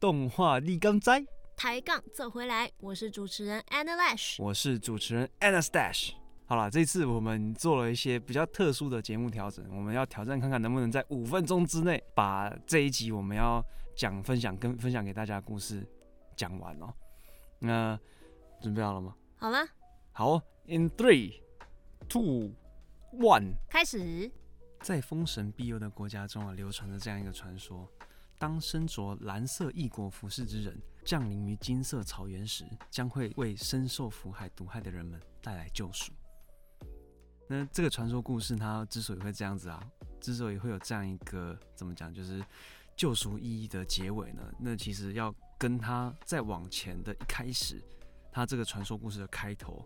[0.00, 1.24] 动画立刚哉，
[1.56, 2.70] 抬杠走回来。
[2.78, 6.12] 我是主持人 Anna Lash，我是主持人 Anastash。
[6.46, 13.60] 好了，这次我们做了一些比较特殊的节目调整，我们要挑战看看能不能在五分钟之内把这一集我们要
[13.96, 15.84] 讲、分享跟分享给大家的故事
[16.36, 16.94] 讲完哦。
[17.58, 17.98] 那
[18.62, 19.16] 准备好了吗？
[19.36, 19.58] 好了。
[20.12, 21.40] 好，In three,
[22.08, 22.52] two,
[23.12, 24.30] one，开始。
[24.80, 27.90] 在封神庇佑的国家中啊，流传着这样一个传说：
[28.38, 36.12] 当身着蓝色异国服饰之人降临于金色草原时，将会为深受福海毒害的人们带来救赎。
[37.48, 39.82] 那这个传说故事，它之所以会这样子啊，
[40.20, 42.44] 之所以会有这样一个怎么讲，就是
[42.94, 44.42] 救赎意义的结尾呢？
[44.58, 47.82] 那其实要跟它再往前的一开始，
[48.30, 49.82] 它这个传说故事的开头，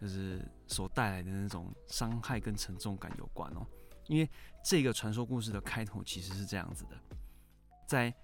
[0.00, 3.64] 就是所带来的那种伤害跟沉重感有关哦。
[4.08, 4.28] 因为
[4.64, 7.00] 这个传说故事的开头其实是这样子的，
[7.88, 8.14] 在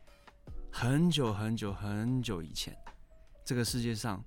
[0.70, 2.77] 很久很久很久以前，
[3.42, 4.22] 这个世界上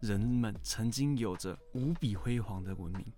[0.00, 3.10] 人们曾经有着无比辉煌的文明。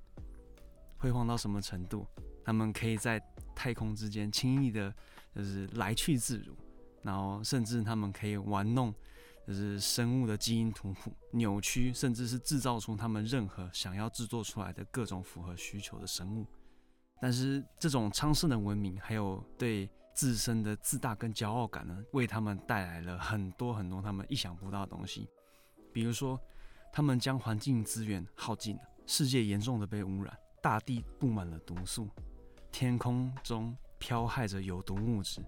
[0.96, 2.06] 辉煌到什么程度？
[2.44, 3.20] 他们可以在
[3.56, 4.94] 太空之间轻易的，
[5.34, 6.54] 就是来去自如，
[7.02, 8.94] 然后甚至他们可以玩弄，
[9.44, 16.46] 就是生物的基因图谱，扭曲，甚至是制造出他们任何想要制作出来的各种符合需求的生物。
[17.20, 25.28] 但是这种昌盛的文明，还有对自身的自大跟骄傲感呢，为他们带来了很多很多他们意想不到的东西。
[25.92, 26.40] 比如说，
[26.92, 30.38] 他们将环境资源耗尽了，世界严重的被污染。
[30.62, 32.08] 大地布满了毒素，
[32.72, 35.42] 天空中飘骇着有毒物质，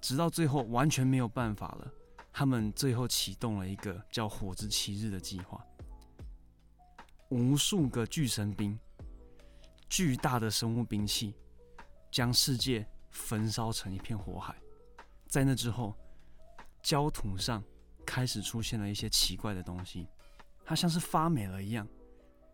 [0.00, 1.88] 直到最后完全没有办法了。
[2.32, 5.64] 他们最后启动了一个叫“火之骑日”的计划。
[7.28, 8.76] 无数个巨神兵、
[9.88, 11.34] 巨大的生物兵器，
[12.10, 12.84] 将世界
[13.16, 14.54] 焚烧成一片火海。
[15.26, 15.96] 在那之后，
[16.82, 17.64] 焦土上
[18.04, 20.06] 开始出现了一些奇怪的东西，
[20.64, 21.86] 它像是发霉了一样。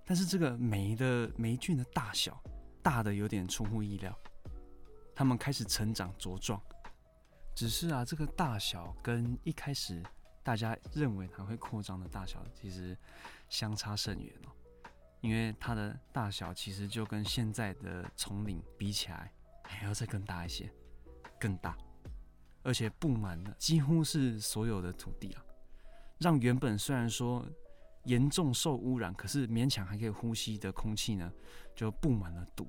[0.06, 2.42] 但是这个霉的霉菌的大小
[2.82, 4.16] 大的有点出乎意料，
[5.14, 6.60] 它们开始成长茁壮，
[7.54, 10.02] 只是啊，这个大小跟一开始
[10.42, 12.96] 大家认为它会扩张的大小其实
[13.48, 14.50] 相差甚远哦，
[15.20, 19.30] 因为它的大小其实就跟现在的丛林比起来
[19.72, 20.72] 还要再更大一些，
[21.40, 21.76] 更大，
[22.62, 25.44] 而且布满了几乎是所有的土地啊，
[26.18, 27.46] 让原本虽然说。
[28.06, 31.32] 严重受污染，可是勉强还可以呼吸的空气呢，
[31.72, 32.66] 就布满了毒。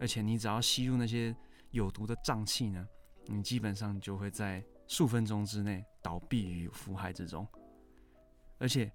[0.00, 1.36] 而且你只要吸入那些
[1.72, 2.88] 有毒的瘴气呢，
[3.26, 7.46] 你基本上就会在数分钟之内倒闭于腐海之中。
[8.56, 8.90] 而且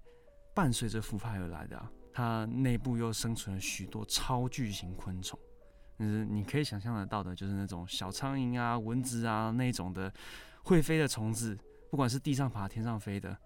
[0.52, 5.38] 伴随着腐败而来的啊，它内部又生存了许多超巨型昆虫，
[5.98, 10.12] 就是你可以想象得到的，就是那种小苍蝇啊、蚊子啊那种的
[10.64, 11.58] 会飞的虫子，
[11.90, 13.36] 不管是地上爬、天上飞的。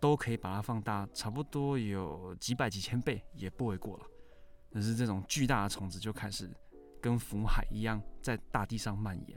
[0.00, 4.06] 都可以把它放大，差不多有几百几千倍也不为过了。
[4.72, 6.48] 可是这种巨大的虫子就开始
[7.02, 9.36] 跟浮海一样，在大地上蔓延，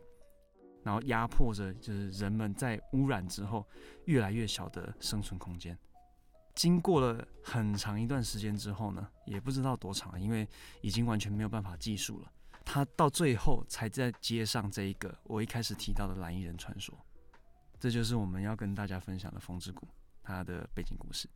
[0.84, 3.68] 然后压迫着就是人们在污染之后
[4.06, 5.76] 越来越小的生存空间。
[6.54, 10.48] 经过了很长一段时间之后呢，也不知道多长，因为
[10.82, 12.32] 已经完全没有办法计数了。
[12.66, 16.98] 他到最后才在接上这一个我一开始提到的蓝衣人传说。
[17.80, 19.88] 这就是我们要跟大家分享的风之谷。
[20.24, 21.28] 它的背景故事。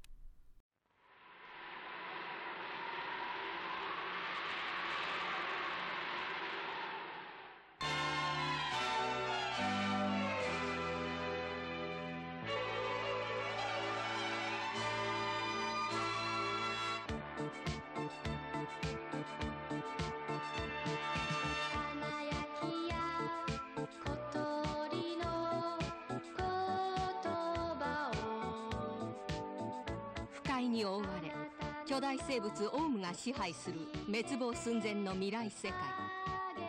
[33.38, 35.74] 配する滅亡寸前の未来世界。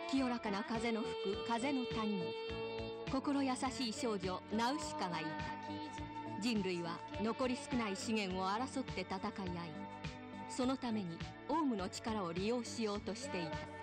[0.09, 1.11] 清らかな風の吹
[1.45, 2.23] く風の谷に。
[3.11, 5.29] 心優しい少女ナウシカがいた。
[6.41, 9.27] 人類は残り少ない資源を争って戦い合い
[10.49, 11.17] そのために
[11.49, 13.76] オウムの力を利用しようとしていた。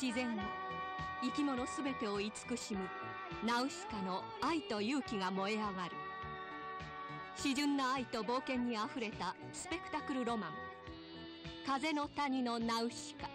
[0.00, 0.40] 自然を
[1.22, 2.88] 生き物すべてを慈しむ
[3.44, 5.96] ナウシカの爱と勇気が燃え上がる。
[7.34, 10.52] 诗纯な爱と冒険にあふれたスペクタクルロマン。
[11.66, 13.28] 风の谷のナウシカ。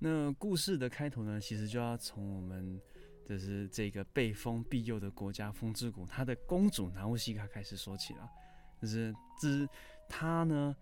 [0.00, 2.80] 那故事的开头呢，其实就要从我们
[3.24, 8.28] 就是这个被封庇佑的国家风之谷，它的公主南乌西卡开始说起了。
[8.80, 9.68] 就是，之
[10.08, 10.76] 她呢，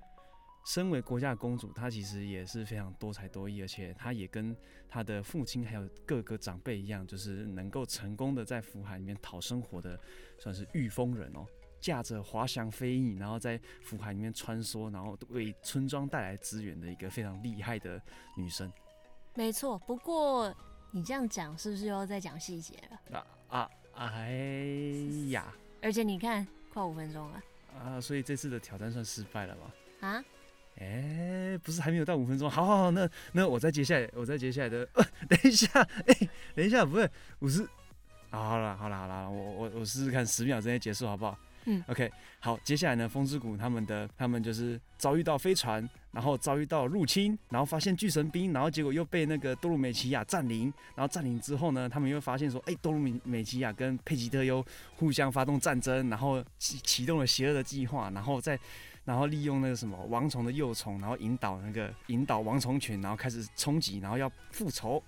[0.66, 4.56] 身为国家公主，她其实也是非常多才多艺，而且她也跟
[4.88, 9.98] 她的父亲还有各个长辈一样，就是能够成功的在福海里面讨生活的，
[10.38, 11.46] 算是御风人哦，
[11.80, 18.02] 驾着滑翔飞翼，然后在福海里面穿梭，然后为村庄带来资源的一个非常厉害的
[18.36, 18.72] 女生。
[19.34, 20.54] 没错，不过
[20.94, 23.00] 你这样讲是不是又要再讲细节了？
[23.10, 24.30] 啊啊哎
[25.30, 25.52] 呀！
[25.80, 27.42] 而且你看，快五分钟了
[27.76, 30.08] 啊，所以这次的挑战算失败了吗？
[30.08, 30.24] 啊？
[30.78, 32.48] 哎、欸，不是还没有到五分钟？
[32.48, 37.66] 好好好，那那我再接下来，我再接下来的，呃、 等一下，哎、欸，等一下，不是，五十，
[38.30, 41.38] 好了好了好了，我我我试试看，十秒之内结束好不好？
[41.66, 42.10] 嗯，OK，
[42.40, 54.64] 好，接下来呢，风之谷他们的他们就是遭遇到飞船，然后遭遇到入侵，然后发现巨神兵，然后结果又被那个多鲁美奇亚占领，然后占领之后呢，他们又发现说，哎、欸，多鲁美美奇亚跟佩吉特又
[54.96, 58.58] 互相发动战争，然后启启动了邪恶的计划，然后再
[59.04, 65.02] 然后利用那个什么王虫的幼虫，然后引导那个引导王虫群，然后开始冲击，然后要复仇。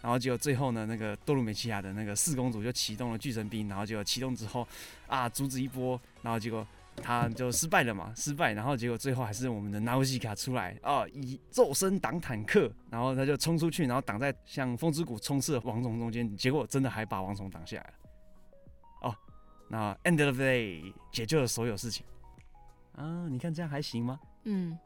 [0.00, 4.66] 然后结果最后呢，那个多鲁美奇亚的那个四公主就启动了巨神兵，然后结果启动之后，
[5.06, 6.66] 啊，阻止一波，然后结果
[7.02, 17.92] 他就失败了嘛，失败，然后结果最后还是我们的纳乌西卡出来，啊，以肉身挡坦克，然后他就冲出去，然后挡在向风之谷冲刺的王虫中间，结果真的还把王虫挡下来了。
[19.02, 19.16] 哦，
[19.68, 22.04] 那 end of the day 解救了所有事情。
[22.92, 24.18] 啊，你看这样还行吗？
[24.44, 24.78] 嗯，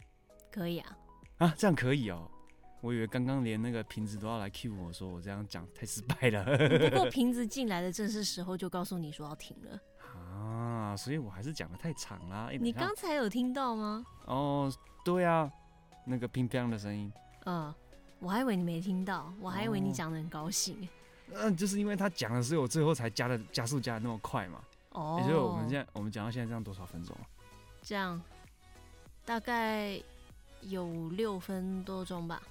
[0.51, 0.97] 可以啊。
[1.39, 2.31] 啊，这样可以哦。
[2.83, 6.45] 我以为刚刚连那个瓶子都要来 cue 我说我这样讲太失败了。
[6.91, 9.81] 不过瓶子进来的正是时候，就告诉你说要停了。
[10.19, 12.49] 啊，所以我还是讲的太长了。
[12.49, 14.05] 欸，你刚才有听到吗？
[14.27, 14.71] 哦，
[15.05, 15.49] 对啊，
[16.05, 17.11] 那个乒乓的声音。
[17.45, 17.73] 嗯，
[18.19, 20.77] 我还以为你没听到，我还以为你讲的很高兴。
[21.31, 24.61] 嗯、呃，就是因为他讲的时候，我最后才加的加速加的那么快嘛。
[24.91, 25.19] 哦。
[25.21, 27.17] 也就是我们现在我们讲到现在这样多少分钟？
[27.81, 28.21] 这样
[29.25, 30.03] 大概
[30.63, 32.43] 有六分多钟吧。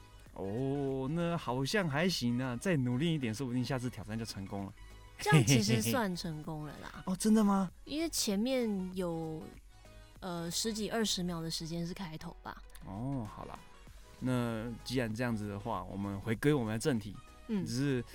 [0.41, 4.73] 哦，那好像还行啊，再努力一点，说不定下次挑战就成功了。
[5.19, 7.03] 这样其实算成功了啦。
[7.05, 7.71] 哦，真的吗？
[7.85, 9.41] 因为前面有
[10.19, 12.57] 呃十几二十秒的时间是开头吧。
[12.87, 13.59] 哦，好了，
[14.19, 17.15] 那既然这样子的话，我们回归我们的正题。
[17.47, 18.03] 嗯，只是《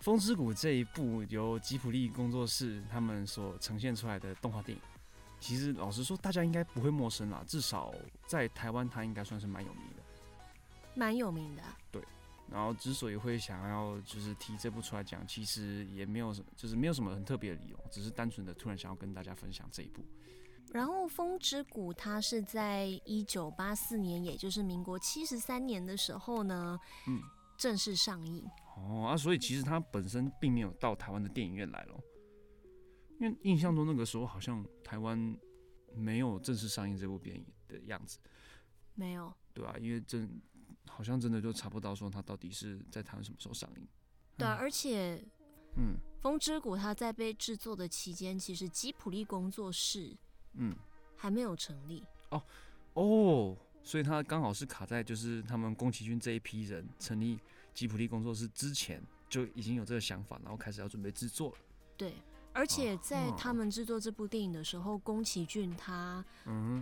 [0.00, 4.82] 风之谷》这一部由吉普力工作室他们所呈现出来的动画电影，
[5.40, 7.92] 其实老实说，大家应该不会陌生啦，至少
[8.26, 9.99] 在台湾，它应该算是蛮有名的。
[11.00, 12.02] 蛮有名的，啊，对。
[12.50, 20.04] 然后之所以会想要就是提这部出来讲，其实也没有什么，就是没有什么很特别的理由，只是单纯的突然想要跟大家分享这一部。
[20.72, 27.22] 然后《风之谷》它是在一九八四年，也就是民国七十三年的时候呢，嗯，
[27.56, 28.44] 正式上映。
[28.76, 32.02] 哦啊，所以其实它本身并没有到台湾的电影院来咯，
[33.20, 35.36] 因为印象中那个时候好像台湾
[35.94, 38.18] 没有正式上映这部电影的样子。
[38.94, 39.32] 没有。
[39.54, 40.28] 对啊，因为正。
[40.88, 43.86] 好像真的就查不到说它到底是在台湾什么时候上映。
[44.36, 45.22] 对啊，而且，
[45.76, 50.16] 嗯，《风之谷》它在被制作的期间，其实吉普力工作室，
[50.54, 50.74] 嗯，
[51.16, 52.04] 还没有成立。
[52.30, 52.42] 哦
[52.94, 57.38] 哦，所以它刚好是卡在就是他们宫崎骏这一批人成立
[57.74, 61.56] 吉普力工作室之前，就已经有这个想法，然后开始要准备制作了。
[61.96, 62.14] 对。
[62.52, 66.24] 而且在他们制作这部电影的时候，宫崎骏他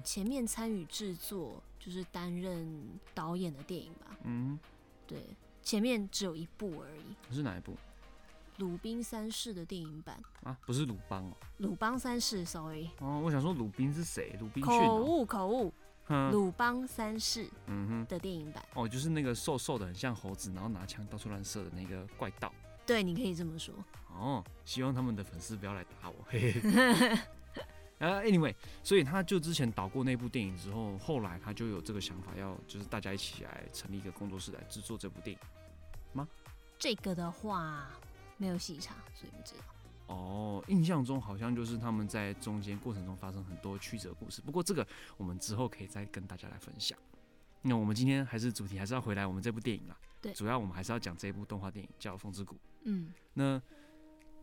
[0.02, 4.16] 前面参与制作，就是担任导演的电影吧。
[4.24, 4.58] 嗯，
[5.06, 7.34] 对，前面只有一部而已。
[7.34, 7.76] 是哪一部？
[8.56, 11.36] 鲁宾三世的电影版啊，不是鲁邦哦。
[11.58, 12.90] 鲁邦三世，sorry。
[12.98, 14.36] 哦，我想说鲁宾是谁？
[14.40, 14.72] 鲁宾逊。
[14.74, 15.72] 口误，口误。
[16.32, 18.64] 鲁邦三世，嗯哼的电影版。
[18.74, 22.50] 哦，就是那个瘦瘦的，很像猴子，然后拿枪到处乱射的那个怪盗。
[22.88, 23.74] 对，你可以这么说。
[24.08, 26.14] 哦，希望他们的粉丝不要来打我。
[26.26, 27.18] 嘿 嘿。
[27.98, 35.38] 啊，anyway，所以他就之前导过那部电影之后，后来他就有这个想法，要就是大家一起来成立一个工作室来制作这部电影
[36.14, 36.26] 吗？
[36.78, 37.90] 这个的话
[38.38, 40.14] 没有细查，所以不知道。
[40.14, 44.86] 哦，印象中好像就是他们在中间过程中发生很多曲折故事，不过这个
[45.18, 46.98] 我们之后可以再跟大家来分享。
[47.60, 49.96] 那我们今天还是主题还是要回来我们这部电影啦。
[50.20, 52.54] 对，主要我们还是要讲这一部动画电影叫《风之谷》。
[52.84, 53.60] 嗯，那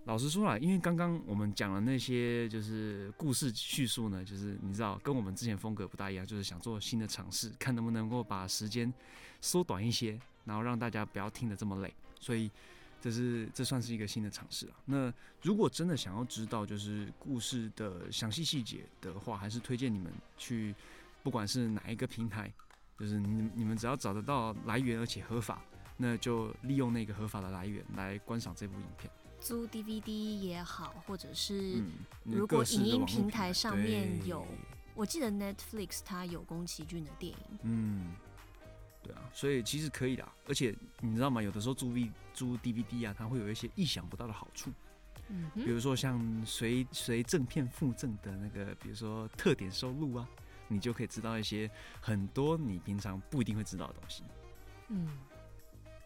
[0.05, 8.94] 老实说啦，因为刚刚我们讲的那些就是故事叙述呢，就是你知道跟我们之前风格不大一样，就是想做新的尝试，看能不能够把时间
[9.41, 11.94] 缩短一些，然后让大家不要听得这么累。
[12.20, 12.51] 所以
[13.01, 14.75] 这是这算是一个新的尝试啊。
[14.86, 20.74] 那如果真的想要知道就是故事的详细细节的话，还是推荐你们去，
[21.24, 22.53] 不管是哪一个平台，
[23.00, 25.62] 就是你你们只要找得到来源而且合法，
[25.98, 29.12] 那就利用那个合法的来源来观赏这部影片。
[29.40, 31.84] 租 DVD 也好，或者是
[32.24, 34.46] 如果影音平台上面有，
[34.96, 37.60] 我记得 Netflix 它有宫崎骏的电影。
[37.62, 38.16] 嗯，
[39.04, 40.28] 对啊，所以其实可以的。
[40.48, 41.44] 而且你知道吗？
[41.44, 44.72] 有的时候租 V 租 DVD 啊，它会有一些意想不到的好处。
[45.28, 50.28] 嗯，比如说像随随正片附赠的那个，比如说特点收录啊，
[50.67, 51.69] 你就可以知道一些
[52.01, 54.24] 很多你平常不一定会知道的东西。
[54.89, 55.17] 嗯，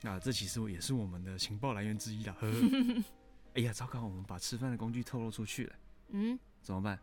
[0.01, 2.33] 那这其实也是我们的情报来源之一了。
[2.39, 3.03] 呵呵
[3.55, 4.03] 哎呀，糟糕！
[4.03, 5.75] 我们把吃饭的工具透露出去了。
[6.09, 6.97] 嗯，怎么办？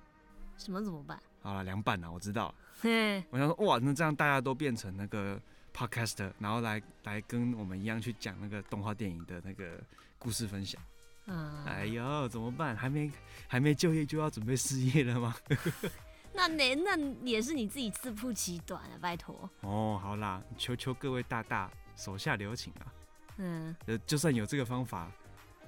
[0.56, 1.20] 什么怎么办？
[1.42, 2.54] 好了，凉拌了，我知道。
[2.80, 5.40] 嘿，我想说，哇，那这样大家都变成那个
[5.74, 9.82] podcaster，然后来来跟我们一样去讲那个动画电影的那个
[10.18, 10.80] 故事分享。
[11.26, 12.74] 嗯，哎呦，怎么办？
[12.76, 13.10] 还没
[13.48, 15.34] 还没就业就要准备失业了吗？
[16.36, 19.48] 那那那也是你自己自曝其短啊，拜托。
[19.62, 22.92] 哦，好啦，求求各位大大手下留情啊。
[23.38, 25.10] 嗯，呃，就算有这个方法。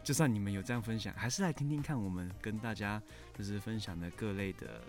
[0.04, 3.02] 就算你们有这样分享，还是来听听看我们跟大家
[3.36, 4.80] 就是分享的各类的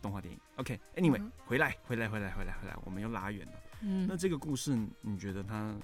[0.00, 0.40] 动画电影。
[0.56, 3.52] OK，Anyway，、okay, 回来，回来，回来，回来，回来，我们又拉远了。
[3.82, 5.74] 嗯，那这个故事，你觉得他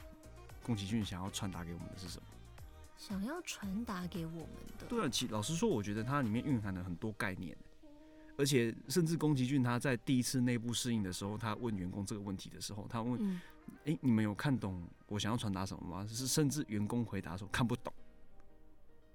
[0.63, 2.27] 宫崎骏想要传达给我们的是什么？
[2.97, 4.87] 想要传达给我们的？
[4.89, 7.55] 对啊，其老实说，我觉得它里面蕴含了很多概念，
[8.39, 13.41] 而且甚至宫崎骏他在第一次内部适应的时候，他问员工这个问题的时候，他问：“哎、嗯
[13.87, 17.93] 欸，你们有看懂我想要传达什么吗？”是甚至员工回答说看不懂。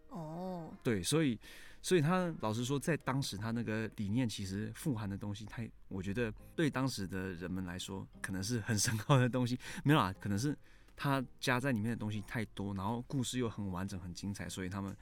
[0.10, 1.40] 哦，对，所以，
[1.82, 9.58] 所以他老实说，在当时他那个理念其实富含的东西太，我觉得对当时的人们来说，可能是很深奥的东西。
[9.84, 10.56] 没有啊，可能是
[10.96, 14.96] 他加在里面的东西太多，然后故事又很完整、很精彩，所以他们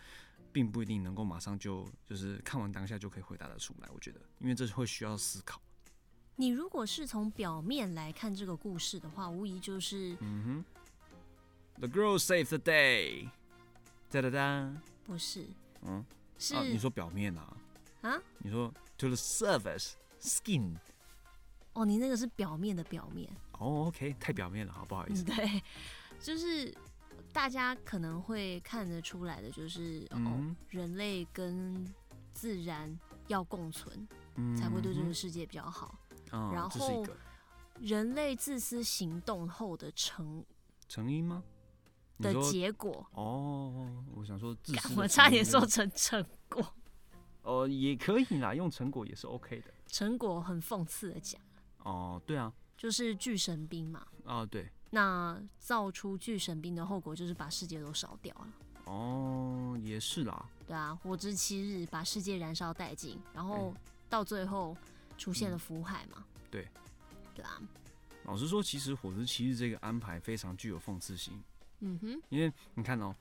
[0.51, 3.89] 并不一定能够马上就就是看完当下就可以回答得出来。
[3.93, 5.61] 我觉得，因为这是会需要思考。
[6.35, 10.65] 你如果是从表面来看这个故事的话，无疑就是，嗯哼
[11.79, 13.29] ，The girl saved the day，
[14.09, 14.81] 哒哒哒。
[15.05, 15.45] 不是，
[15.81, 16.05] 嗯，
[16.39, 17.57] 是、啊、你说表面啊？
[18.01, 18.21] 啊？
[18.39, 20.77] 你说 to the surface skin？
[21.73, 23.29] 哦，你那个是表面的表面。
[23.53, 25.23] 哦，OK，太表面了，好不好意思。
[25.23, 25.61] 对，
[26.19, 26.73] 就是
[27.33, 31.85] 大家可能会看得出来的，就是、嗯、哦，人类跟
[32.33, 32.97] 自然
[33.27, 35.97] 要共存，嗯、才会对这个世界比较好。
[36.31, 37.05] 嗯、然后，
[37.79, 40.45] 人类自私行动后的成
[40.87, 41.43] 成因吗？
[42.19, 46.63] 的结果哦，我想说自私，我差点说成成果。
[47.41, 49.73] 哦，也可以啦，用成果也是 OK 的。
[49.87, 51.41] 成果很讽刺的讲。
[51.79, 54.05] 哦，对啊，就是巨神兵嘛。
[54.23, 54.69] 啊，对。
[54.91, 58.47] 那造出巨神兵的后果就是把世界都烧掉了。
[58.85, 60.47] 哦，也是啦。
[60.67, 63.73] 对啊，火之七日把世界燃烧殆尽，然后
[64.07, 64.77] 到最后
[65.17, 66.17] 出现了福海嘛。
[66.17, 66.67] 嗯、对。
[67.33, 67.59] 对啊。
[68.25, 71.41] 老实说，其实火之七日这个安排非常具有讽刺性。
[71.79, 73.15] 嗯哼，因为你看哦，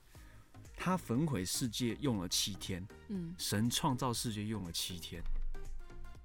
[0.76, 5.22] 他焚毁世界用了七天，嗯，神创造世界用了七天，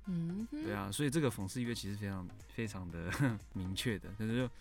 [0.08, 3.10] 嗯，对啊，所以这个讽刺意味其实非常非常的
[3.54, 4.54] 明确的，就是就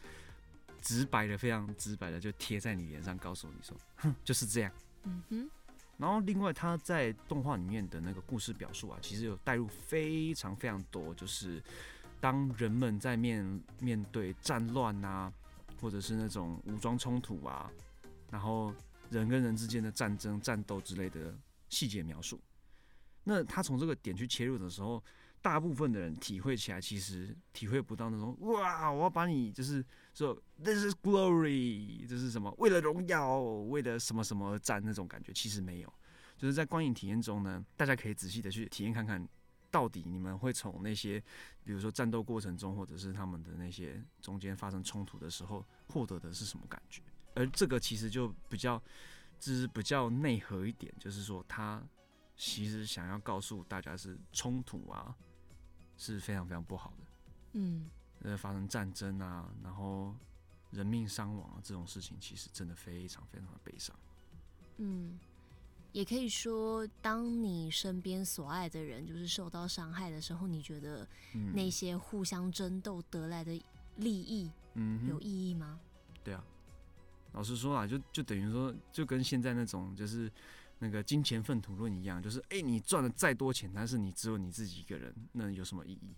[0.84, 4.72] 直白的非常直白的就贴在你脸上，告诉你说，哼，就是这样，
[5.02, 5.50] 嗯哼。
[5.96, 11.60] 然后另外他在动画里面的那个故事表述啊，其实有带入非常非常多，就是
[12.20, 15.32] 当人们在面面对战乱啊。
[15.80, 17.70] 或者是那种武装冲突啊，
[18.30, 18.72] 然后
[19.10, 21.36] 人跟人之间的战争、战斗之类的
[21.68, 22.40] 细节描述。
[23.24, 25.02] 那他从这个点去切入的时候，
[25.42, 29.84] 大部分的人体会起来其实体会不到那种哇，我要把你就是
[30.14, 32.54] 说 this is glory，这是什么？
[32.58, 35.92] 为了荣耀，为了什么什么而战那种感觉，其实没有。
[36.38, 39.28] 就是在观影体验中呢，大家可以仔细的去体验看看。
[39.70, 41.20] 到底你们会从那些，
[41.64, 47.02] 比如说战斗过程中，或者是他们的那些中间发生冲突的时候，获得的是什么感觉？
[47.34, 48.80] 而这个其实就比较，
[49.40, 51.82] 就是比较内核一点，就是说他
[52.36, 55.12] 其实想要告诉大家是冲突啊，
[55.96, 57.04] 是非常非常不好的。
[57.54, 57.90] 嗯，
[58.24, 60.12] 呃，发生战争啊，然后
[60.72, 63.96] 人命伤亡啊，这种事情其实真的非常非常的悲伤。
[64.78, 65.18] 嗯。
[65.92, 71.06] 也可以说，当你身边所爱的人就是受到伤害的时候，你觉得
[71.52, 73.62] 那些互相争斗得来的
[73.98, 75.78] 利益，嗯，有意义吗？
[76.24, 76.44] 对啊，
[77.34, 80.28] 老实说啊，就就等于说，就跟现在那种就是
[80.80, 86.12] 那个金钱粪土论一样，就是哎、欸，你赚了再多钱，但是你只有你自己一个人，那有什么意义？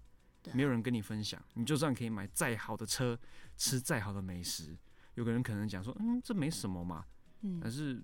[0.46, 1.42] 对没有人跟你分享。
[1.54, 3.18] 你就算可以买再好的车，
[3.56, 4.76] 吃再好的美食，
[5.14, 7.04] 有个人可能讲说，嗯，这没什么嘛。
[7.42, 7.58] 嗯。
[7.60, 8.02] 但是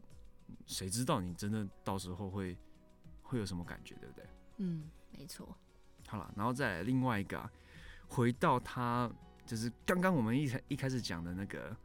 [0.66, 2.56] 谁知道你真的到时候会
[3.22, 4.26] 会有什么感觉，对不对？
[4.58, 5.56] 嗯，没错。
[6.06, 7.50] 好了，然后再来另外一个、啊，
[8.08, 9.10] 回到他
[9.46, 11.76] 就是刚刚我们一开一开始讲的那个。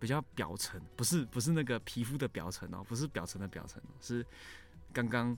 [0.00, 4.24] 比较表层，不是不是那个皮肤的表层哦，不是表层的表层，是
[4.94, 5.36] 刚刚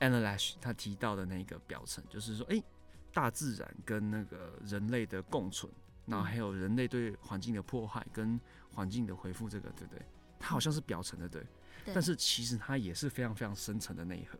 [0.00, 2.64] Anna Lash 他提到的那个表层，就是说，哎、欸，
[3.12, 5.72] 大自然跟那个人类的共存，
[6.06, 8.40] 然后还有人类对环境的破坏跟
[8.72, 10.04] 环境的回复，这个对不对？
[10.38, 11.44] 它好像是表层的，对，
[11.86, 14.38] 但是其实它也是非常非常深层的内核。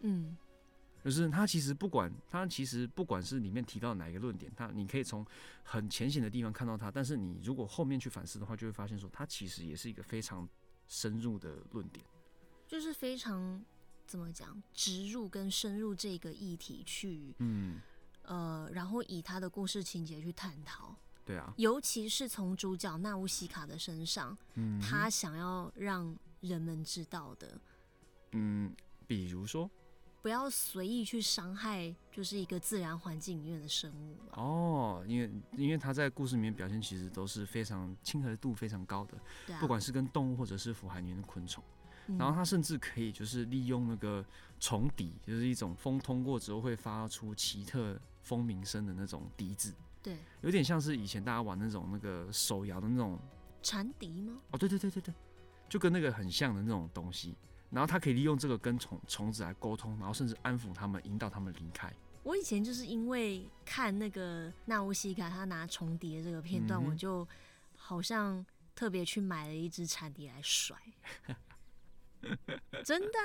[0.00, 0.36] 嗯。
[1.04, 5.24] 就是它其实不管它其实不管是里面提到哪一个论点，它你可以从
[5.62, 10.48] 很浅显的地方看到它，但是你如果后面去反思的话，就会发现说它其实也是一个非常
[10.88, 12.04] 深入的论点，
[12.66, 13.64] 就是非常
[14.04, 17.80] 怎么讲植入跟深入这个议题去，嗯
[18.26, 27.58] 呃，然后以他的故事情节去探讨，对啊，尤其是从主角纳乌西卡的身上，嗯，他想要让人们知道的，
[28.32, 28.74] 嗯，
[29.06, 29.70] 比如说。
[30.22, 35.04] 不要随意去伤害，就是一个自然环境里面的生物哦。
[35.06, 41.62] 因为因为他在故事里面表现其实都是非常亲和度非常高的，啊、不管是跟动物或者是腐海里面的昆虫。
[42.08, 44.24] 嗯、然后他甚至可以就是利用那个
[44.58, 49.72] 虫底，就是一种风通过之后会发出奇特蜂鸣声的那种笛子。
[50.02, 53.16] 对，有点像是以前大家玩那种那个手摇的那种
[53.62, 54.40] 蝉笛吗？
[54.50, 55.14] 哦，对对对对对，
[55.68, 57.36] 就跟那个很像的那种东西。
[57.70, 61.92] 然后他可以利用这个跟虫虫子来沟通，然后甚至安抚他们，引导他们离开。
[62.22, 67.26] 我以前就是因为看那个纳乌西卡他拿虫笛的这个片段，嗯、我就
[67.76, 70.76] 好像特别去买了一只蝉笛来甩。
[72.84, 73.18] 真的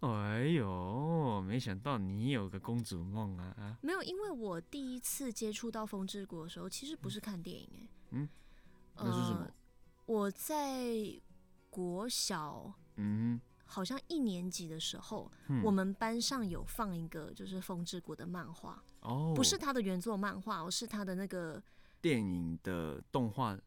[0.00, 0.32] 啊！
[0.32, 3.76] 哎呦，没想到你有个公主梦啊！
[3.82, 7.88] 没有，因为我第一次接触到风之国的时候，其实不是看电影哎。
[8.10, 8.28] 嗯，
[8.96, 9.40] 那是什么？
[9.42, 9.54] 呃、
[10.06, 10.94] 我在
[11.70, 12.72] 国小。
[12.96, 13.40] 嗯。
[13.70, 21.62] 好像一年级的时候，嗯、我们班上有放一个就是《风之国》的漫画，哦，不是他的原作漫画，而是他的那个
[22.00, 23.58] 电影的动画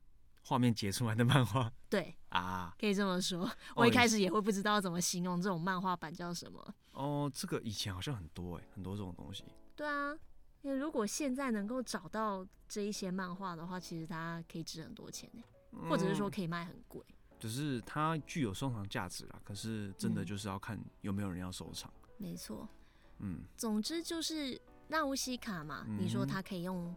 [0.43, 1.71] 画面截出来的漫画。
[1.89, 3.49] 对啊，可以这么说。
[3.75, 6.75] 我一开始也会不知道怎么形容这种漫画版叫什么。
[6.91, 9.45] 哦，这个以前好像很多哎，很多这种东西。
[9.75, 10.13] 对啊，
[10.61, 15.43] 因为如果现在能够找到这一些漫画的话，其实它可以值很多钱呢，
[15.89, 17.03] 或者是说可以卖很贵。
[17.09, 21.91] 嗯只是它具有收藏价值啦，可是真的就是要看有没有人要收藏。
[21.91, 22.69] 嗯、没错，
[23.17, 26.95] 嗯，总之就是那乌西卡嘛，嗯、你说它可以用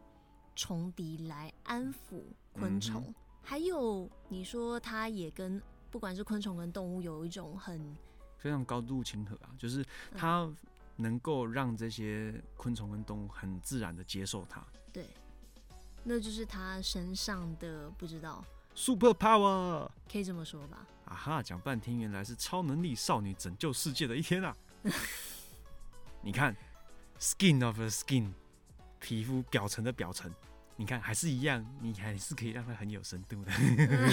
[0.54, 7.94] 虫笛来安抚昆虫，还有你说它也跟不管是昆虫跟动物有一种很
[8.38, 9.85] 非常高度亲和啊，就是
[10.16, 10.50] 它
[10.96, 14.64] 能够让这些昆虫跟动物很自然的接受它。
[14.92, 15.09] 对，
[16.02, 18.44] 那就是它身上的不知道。
[18.74, 20.87] Super power，可以这么说吧。
[21.04, 24.57] 啊哈，讲半天原来是超能力少女拯救世界的一天啊！
[26.22, 26.57] 你看
[27.20, 28.33] ，skin of the skin，
[28.98, 30.33] 皮肤表层的表层，
[30.76, 33.52] 你看还是一样，你还是可以让它很有深度的。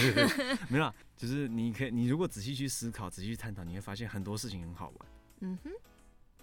[0.69, 5.09] 没有，就是你可以，你如果仔细去思考，仔细去探讨，你会发现很多事情很好玩。
[5.41, 5.71] 嗯哼。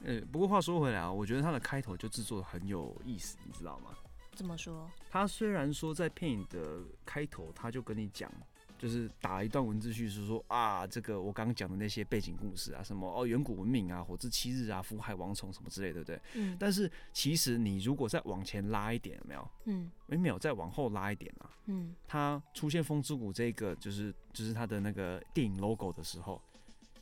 [0.04, 3.90] 呃，不过话说回来啊，我觉得它的开头就制作的很有意思，你知道吗？
[4.34, 4.88] 怎么说？
[5.10, 8.32] 他虽然说在片影的开头，他就跟你讲，
[8.78, 16.20] 就是打一段文字叙述说啊，这个我刚刚讲的那些背景故事啊，什么哦远古文明啊，火之七日啊，福海王虫什么之类，对不对？
[16.34, 16.56] 嗯。
[16.58, 19.50] 但是其实你如果再往前拉一点，有没有？
[19.64, 19.90] 嗯。
[20.06, 21.50] 没有，再往后拉一点啊。
[21.66, 21.94] 嗯。
[22.06, 26.40] 它出现风之谷这个，就是就是它的那个电影 logo 的时候，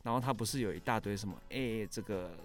[0.03, 1.37] 然后它不是有一大堆什么？
[1.51, 2.37] 哎、欸，这个。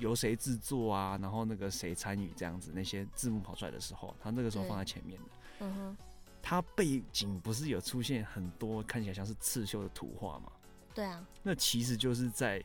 [0.00, 1.16] 由谁制作啊？
[1.22, 2.72] 然后那个谁参与这样子？
[2.74, 5.28] 那些字幕跑出来的时候，它那个时候放在前面的。
[5.60, 5.96] 嗯哼。
[6.44, 10.52] 他背景不是有出现很多看起来像是刺绣的图画吗？
[10.94, 11.26] 对啊。
[11.42, 12.62] 那其实就是在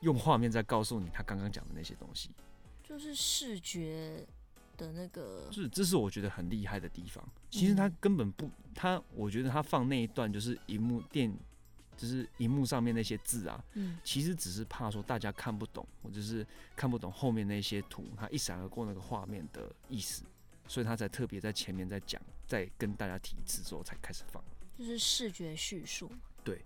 [0.00, 2.30] 用画面在告诉你他刚刚讲的那些东西。
[2.82, 4.26] 就是视觉
[4.78, 5.46] 的那个。
[5.52, 7.22] 是，这是我觉得很厉害的地方。
[7.50, 11.30] 其实他根本不，他我觉得他放那一段就是荧幕电。
[11.98, 20.22] 就是荧幕上面那些字啊，嗯，其实只是怕说大家看不懂，或者是看不懂后面那些图，它一闪而过那个画面的意思，
[20.68, 24.40] 所以他才特别在前面在讲，在跟大家提一次之后才开始放。
[24.78, 26.08] 就是视觉叙述。
[26.44, 26.62] 对，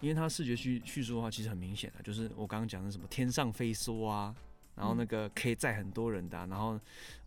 [0.00, 4.32] 因为他视觉叙叙述的话，其实很明显的，就是我刚刚讲的什么天上飞梭啊。
[4.76, 6.78] 然后那个可以载很多人的、啊，然后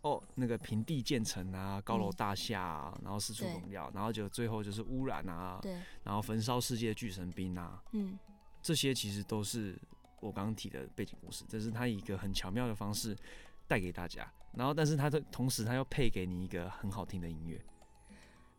[0.03, 5.73] 哦，那个平地建成啊，高楼大厦啊，嗯、然后四处荣耀，然后就最后就是污染啊，对
[6.05, 8.17] 然后焚烧世界的巨神兵啊，嗯，
[8.61, 9.77] 这些其实都是
[10.21, 13.13] 我刚刚提的背景故事，这是他以一个很巧妙的方式
[13.67, 14.31] 带给大家。
[14.53, 17.63] 然后，但是他的同时，他又配给你一个很好听的音乐。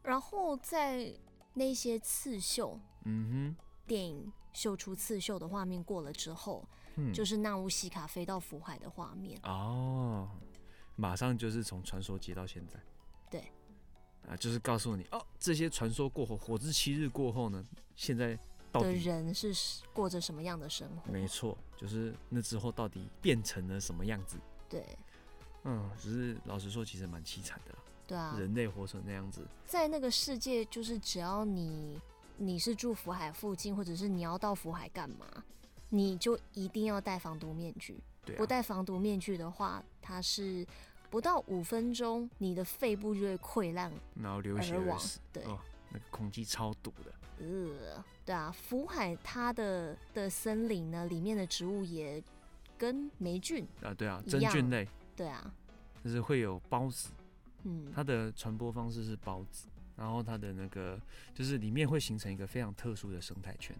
[0.03, 1.13] 然后在
[1.55, 9.39] 那些刺绣，嗯哼，电影绣出刺绣的画面过了之后，嗯，就是纳乌西卡飞到福海的画面。
[9.43, 10.29] 哦，
[10.97, 12.81] 马上就是从传说接到现在。
[13.31, 13.53] 对，
[14.27, 18.37] 啊，就是告诉你哦，这些传说过后，火之七日过后呢，现在
[18.73, 19.55] 到底的人是
[19.93, 21.13] 过着什么样的生活？
[21.13, 24.39] 没错，就是那之后到底变成了什么样子？
[24.69, 24.85] 对。
[25.65, 27.75] 嗯，只是老实说，其实蛮凄惨的。
[28.07, 31.99] 对啊，人类活成那样子，在那个世界，就是只要你
[32.37, 35.27] 你是住福海附近，或者是你要到福海干嘛，
[35.89, 37.97] 你就一定要戴防毒面具。
[38.25, 40.67] 对啊，不戴防毒面具的话，它是
[41.11, 45.21] 不到五分钟，你的肺部就会溃烂，然后流血而死。
[45.33, 45.59] 对，哦，
[45.91, 47.13] 那个空气超毒的。
[47.39, 52.23] 呃，对啊，福海它的的森林呢，里面的植物也
[52.77, 54.87] 跟霉菌啊，对啊，真菌类。
[55.15, 55.55] 对啊，
[56.03, 57.11] 就是会有孢子，
[57.65, 61.01] 嗯，它的传播方式是孢子，然后它的那个
[61.35, 63.77] 就是里面会形成一个非常特殊的生态圈，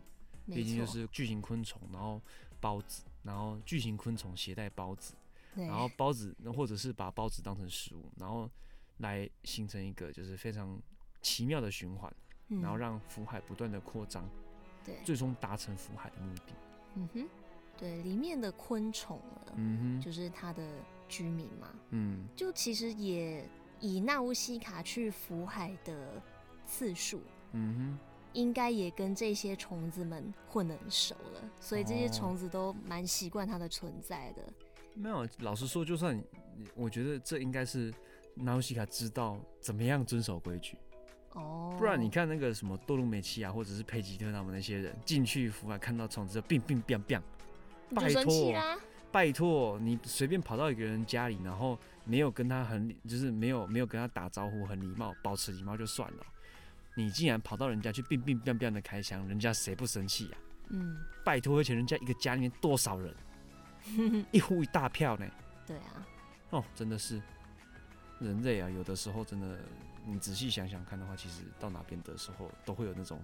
[0.47, 2.21] 毕竟就是巨型昆虫，然后
[2.61, 5.15] 孢子，然后巨型昆虫携带孢子，
[5.55, 8.49] 然后孢子，或者是把孢子当成食物，然后
[8.99, 10.79] 来形成一个就是非常
[11.23, 12.15] 奇妙的循环，
[12.49, 14.29] 嗯，然后让福海不断的扩张，
[14.85, 16.53] 对，最终达成福海的目的。
[16.95, 17.29] 嗯哼，
[17.79, 19.19] 对，里面的昆虫，
[19.57, 20.63] 嗯哼，就是它的。
[21.13, 23.47] 居民嘛，嗯，就其实也
[23.81, 26.23] 以纳乌西卡去福海的
[26.65, 27.21] 次数，
[27.53, 27.99] 嗯哼，
[28.33, 34.43] 应该也跟这些虫子们混得很熟了，所以这些虫子都蛮习惯它的存在的。
[34.95, 36.19] 没有，老实说，就算
[36.75, 37.93] 我觉得这应该是
[38.35, 40.79] 纳乌西卡知道怎么样遵守规矩，
[41.35, 47.21] 哦，不然你看那个什么多鲁美奇啊或者是佩吉特他们那些人进去福海看到虫子就乒乒乓乓，
[47.95, 48.33] 拜托。
[49.13, 56.27] 拜托，你随便跑到一个人家里，然后没有跟他很，就是没有没有跟他打招呼，很礼貌，保持礼貌就算了。
[56.95, 60.39] 你竟然跑到人家去，乒乒乓乓的开枪，人家谁不生气呀？
[60.71, 63.15] 嗯，拜托，而且人家一个家里面多少人，
[64.33, 65.27] 一呼一大票呢？
[65.67, 66.07] 对啊，
[66.51, 67.21] 哦，真的是
[68.19, 69.59] 人类啊，有的时候真的，
[70.07, 73.21] 你仔细想想看的话，其实到哪边的时候都会有那种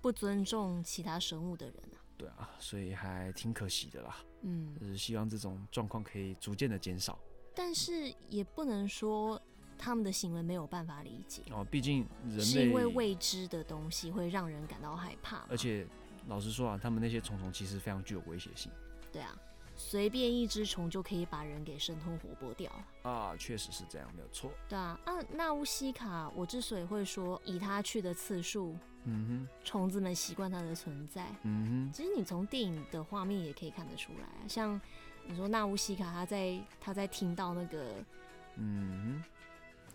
[0.00, 1.97] 不尊重其他生物的人啊。
[2.18, 4.16] 对啊，所以还挺可惜的啦。
[4.42, 7.18] 嗯，就是希望这种状况可以逐渐的减少。
[7.54, 9.40] 但是也不能说
[9.78, 15.46] 他们的行为没有办法理解哦，毕竟人是因为未知的东西会让人感到害怕。
[15.48, 15.86] 而且
[16.26, 18.70] 老实说啊，他们那些虫虫其实非常具有威胁性。
[19.12, 19.36] 对啊，
[19.78, 22.70] 随便一只虫就可以把人给生吞活剥掉
[23.02, 24.50] 啊，确实是这样，没有错。
[24.68, 28.76] 对啊，啊，纳乌西卡，我之所以会说以他去的次数。
[29.04, 31.24] 嗯哼，虫子们习惯它的存在。
[31.44, 34.78] 嗯哼，其实你从电影的画面也可以看得出来，像
[35.24, 37.94] 你说那乌西卡，他在他在听到那个
[38.56, 39.22] 嗯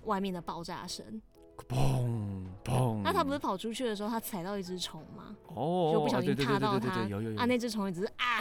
[0.05, 1.21] 外面的爆炸声，
[1.67, 5.35] 砰砰，那他不是跑出去的时候，他踩到一只虫吗？
[5.53, 8.39] 哦，就不小心踏到它，有有有啊，那只虫也只是啊，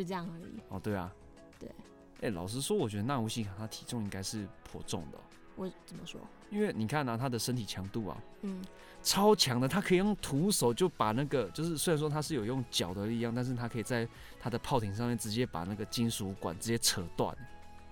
[0.00, 0.60] 就这样而已。
[0.70, 1.12] 哦，对啊，
[1.58, 1.68] 对。
[1.68, 5.18] 哎、欸，老实说，我觉得纳乌西卡他体重应该是颇重的。
[5.56, 6.18] 我怎么说？
[6.50, 8.62] 因为你看啊，他的身体强度啊，嗯。
[9.02, 14.06] 超强的，他可以用徒手就把那个，就是虽然说他是有用脚的力量，但是他可以在
[14.38, 17.34] 他的炮艇上面直接把那个金属管直接扯断。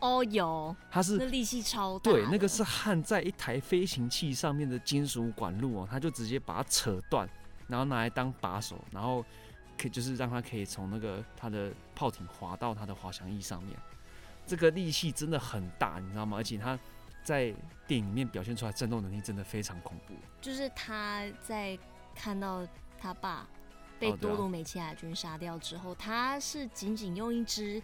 [0.01, 2.11] 哦，有，他是那力气超大。
[2.11, 7.27] 对，那个是焊在一台飞行器上面的金属管路哦，他就直接把它扯断，
[7.67, 9.25] 然后拿来当把手，然后
[9.79, 13.79] 可以就是让他可以从那个他的炮艇滑到他的滑翔翼上面。
[14.47, 16.37] 这个力气真的很大，你知道吗？
[16.37, 16.79] 而且他。
[17.25, 17.53] 在
[17.87, 20.15] 电影里面表现出来战斗能力真的非常恐怖。
[20.41, 21.79] 就是他在
[22.15, 22.67] 看到
[22.99, 23.47] 他爸
[23.99, 27.83] 被多鲁美奇亚军杀掉之后，他是仅仅用一支，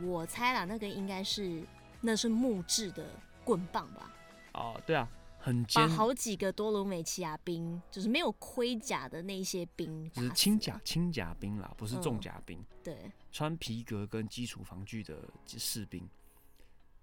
[0.00, 1.62] 我猜啦，那个应该是
[2.00, 3.04] 那是木质的
[3.44, 4.10] 棍棒吧？
[4.54, 5.06] 哦，对啊，
[5.48, 12.58] 很尖，把好几个多鲁美奇亚兵，就是没有盔甲的那些兵，就是轻甲轻甲兵啦，不是重甲兵。
[12.58, 16.06] 嗯、对，穿皮革跟基础防具的士兵。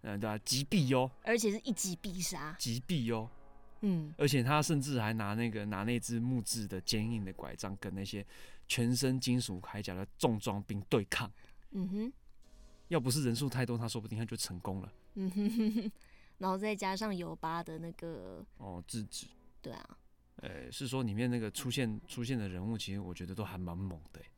[0.02, 3.28] 嗯，对啊，击毙哟，而且是一击必杀，击毙哟，
[3.82, 8.24] 嗯，而且他甚至还拿那个拿那只木质的坚硬的拐杖跟那些
[8.68, 11.32] 全身金属铠甲的重装兵对抗，
[11.72, 12.14] 嗯哼，
[12.90, 15.92] 要不是人数太多，他说不定他就成功了，嗯哼哼哼，
[16.38, 19.28] 然后再加上尤巴的那个哦制止，
[19.62, 19.98] 对啊，
[20.38, 24.32] 呃、欸，是说里面那个出现出现的人物，其实我觉得都还蛮猛的、欸，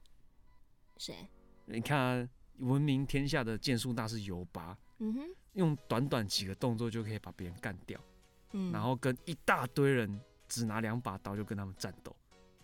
[0.97, 1.27] 谁？
[1.65, 2.29] 你看啊，
[2.60, 4.77] 闻名天下的剑术大师尤巴。
[4.99, 5.21] 嗯哼，
[5.53, 8.03] 用短短几个动作就可以把别人干掉，
[8.53, 12.15] 嗯，然后跟一大堆人只拿两把刀就跟他们战斗，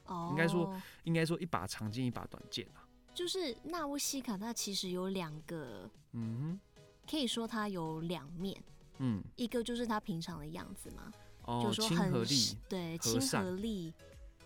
[0.06, 6.60] 哦，应该说应该说一把长剑一把短剑啊，就是纳乌西卡，它其实有两个，嗯哼，
[7.08, 8.60] 可以说它有两面，
[9.00, 11.12] 嗯，一个就是他平常的样子嘛，
[11.46, 13.94] 哦，就说很亲和力，对，亲和力，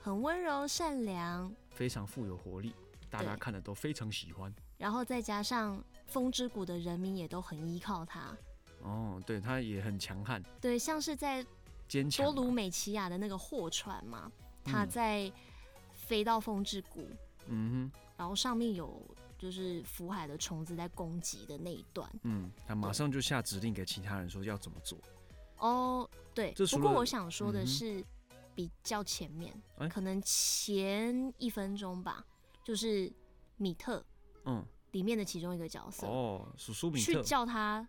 [0.01, 2.73] 很温柔善良，非常富有活力，
[3.09, 4.53] 大家看了都非常喜欢。
[4.77, 8.35] 然后再加上风之谷的人民也都很依靠他，
[8.81, 11.45] 哦，对，他也很强悍，对，像是在
[11.87, 14.31] 坚强多鲁美奇亚的那个货船嘛，
[14.63, 15.31] 他在
[15.93, 17.09] 飞到风之谷，
[17.47, 17.99] 嗯哼。
[18.17, 18.99] 然后上面有
[19.37, 24.97] 就是福海的虫子在攻击的那一段，嗯，他马上就下指令给其他人说要怎么做。
[25.59, 26.53] 哦，对。
[26.71, 28.03] 不过我想说的是，
[28.55, 32.25] 比较前面，嗯、可能前一分钟吧，
[32.63, 33.11] 就是
[33.57, 34.03] 米特，
[34.45, 37.87] 嗯，里面的其中一个角色，哦，叔叔米特，去叫他，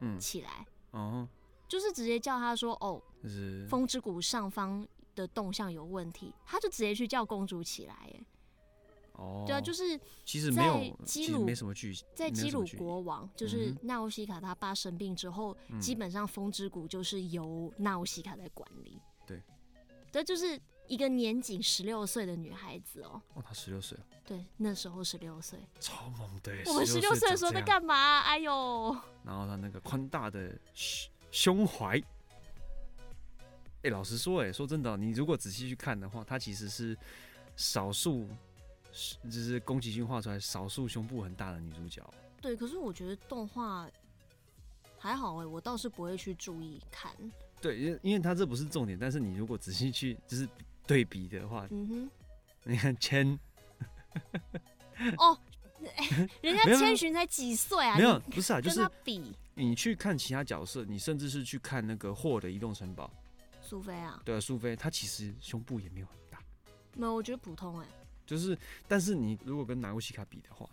[0.00, 1.28] 嗯，起来，哦，
[1.68, 8.24] 就是直接叫他说，哦，就是风之谷上方的动向有问题，他就直接去叫公主起来，哎。
[9.14, 18.98] 哦，对啊，就是其实没有，基鲁没什么剧，在基鲁国王，就是娜乌西卡他爸生病之后，嗯、基本上风之谷就是由娜乌西卡在管理。
[19.26, 19.40] 对，
[20.10, 23.20] 这就是一个年仅十六岁的女孩子哦。
[23.34, 23.98] 哦，她十六岁。
[24.24, 26.52] 对，那时候十六岁，超猛的。
[26.66, 28.20] 我们十六岁的时候在干嘛？
[28.20, 28.96] 哎呦！
[29.24, 30.58] 然后她那个宽大的
[31.30, 32.00] 胸怀。
[33.82, 36.96] 哎，老实说，哎，说真的，你如果仔细去看的话，她其实是
[37.56, 38.26] 少数。
[38.92, 42.02] 是，就是宫崎骏画出来少数胸部很大的女主角。
[42.40, 43.88] 对，可是我觉得动画
[44.98, 47.10] 还好哎，我倒是不会去注意看。
[47.60, 50.48] 对，因因为它这不是重点，但是你如果仔细去就是
[50.86, 52.10] 对比的话，嗯哼，
[52.64, 53.38] 你看千，
[55.16, 55.38] 哦，
[56.42, 57.96] 人家千寻才几岁啊？
[57.96, 63.08] 没有，不是啊，就是比你去看其他角色，你甚至是去看那个霍的移动城堡，
[63.60, 66.42] 苏菲啊，对啊，苏菲，她其实胸部也没有很大，
[66.96, 67.86] 没有，我觉得普通哎。
[68.26, 68.56] 就是，
[68.88, 70.68] 但是你如果跟拿乌西卡比的话，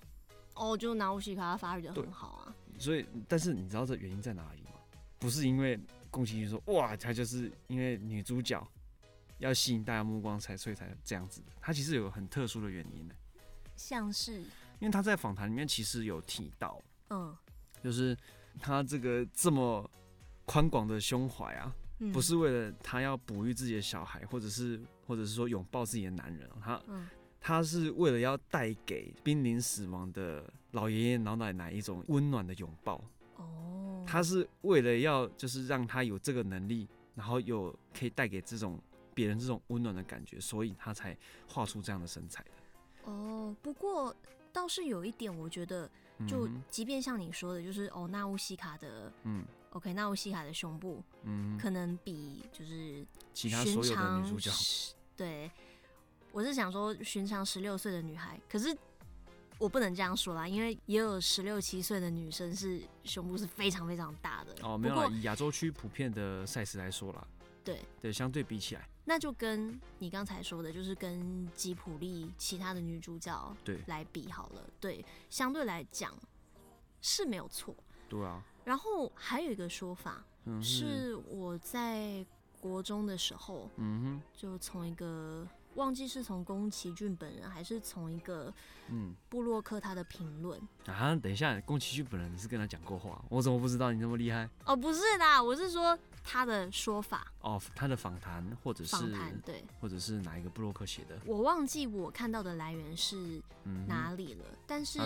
[0.55, 2.55] 哦，就拿乌西卡他发育的很好啊。
[2.77, 4.71] 所以，但是你知道这原因在哪里吗？
[5.17, 5.77] 不是因为
[6.09, 8.65] 宫崎骏说哇，他就是因为女主角
[9.39, 11.47] 要吸引大家目光才，所以才这样子的。
[11.59, 13.13] 他其实有很特殊的原因呢。
[13.75, 14.39] 像是，
[14.79, 17.35] 因为他在访谈里面其实有提到，嗯，
[17.83, 18.17] 就是
[18.59, 19.89] 他这个这么
[20.45, 27.07] 宽广的胸怀啊，嗯、不是为了他要哺育自己的小孩，或者是或者是说拥抱自己的男人，他嗯。
[27.41, 33.01] 他是为了要带给濒临死亡的老爷爷老奶奶一种温暖的拥抱。
[33.37, 38.79] 哦，他是为了要就是让他有这个能力，然后有可以带给这种
[39.13, 43.11] 别人这种温暖的感觉，所以他才画出这样的身材的。
[43.11, 44.13] 哦，不过
[44.51, 45.89] 倒是有一点，我觉得，
[46.27, 54.51] 就即便像你说的，就是哦，纳乌西卡的，嗯，OK，那乌西卡的胸部，嗯，可能比就是其他所有的女主角，
[55.15, 55.49] 对。
[56.31, 58.75] 我是想说，寻常十六岁的女孩，可是
[59.57, 64.55] 我不能这样说啦，因为也有十六七岁的女生是胸部是非常非常大的。
[64.61, 67.27] 哦，没有啦，以亚洲区普遍的 size 来说啦，
[67.63, 76.13] 对对，相对比起来，那就跟你刚才说的，就是跟吉普力其他的女主角对来比好了，对，对，相对来讲
[77.01, 77.75] 是没有错。
[78.07, 78.41] 对啊。
[78.63, 82.23] 然后还有一个说法，嗯，是我在
[82.61, 85.45] 国中的时候，嗯哼，就从一个。
[85.75, 88.53] 忘记是从宫崎骏本人，还是从一个
[88.89, 91.15] 嗯布洛克他的评论啊？
[91.15, 93.23] 等一下，宫崎骏本人你是跟他讲过话？
[93.29, 94.49] 我怎么不知道你那么厉害？
[94.65, 101.19] 哦，不是啦，我是说他的说法哦，他的访谈或者是访谈对，或者是哪一个布洛克写的？
[101.25, 103.41] 我忘记我看到的来源是
[103.87, 104.99] 哪里了，嗯、但是？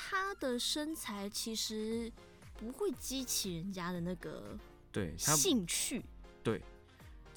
[0.00, 2.08] 他的身材其实
[2.56, 4.56] 不会激起人家的那个
[4.92, 6.04] 对兴趣
[6.40, 6.62] 对。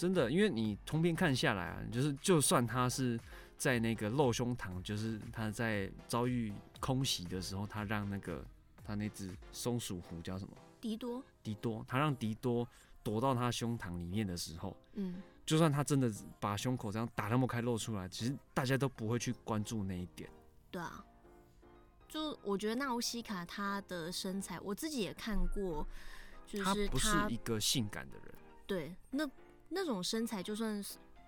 [0.01, 3.19] 真的，因为你通篇看下来啊，就是就算他是
[3.55, 8.43] 在那个露胸膛，就是他在遭遇空袭的时候，他让那个
[8.83, 10.53] 他那只松鼠狐叫什么？
[10.81, 11.23] 迪多。
[11.43, 12.67] 迪多，他让迪多
[13.03, 20.27] 躲到他胸膛里面的时候，嗯，就算他真的把胸口这样打那么开露出来，其实大家都不会去关注那一点。
[20.71, 21.05] 对啊，
[22.07, 25.85] 就我觉得娜乌西卡他的身材，我自己也看过，
[26.47, 28.33] 就是他不是一个性感的人。
[28.65, 29.29] 对，那。
[29.73, 30.83] 那种身材，就算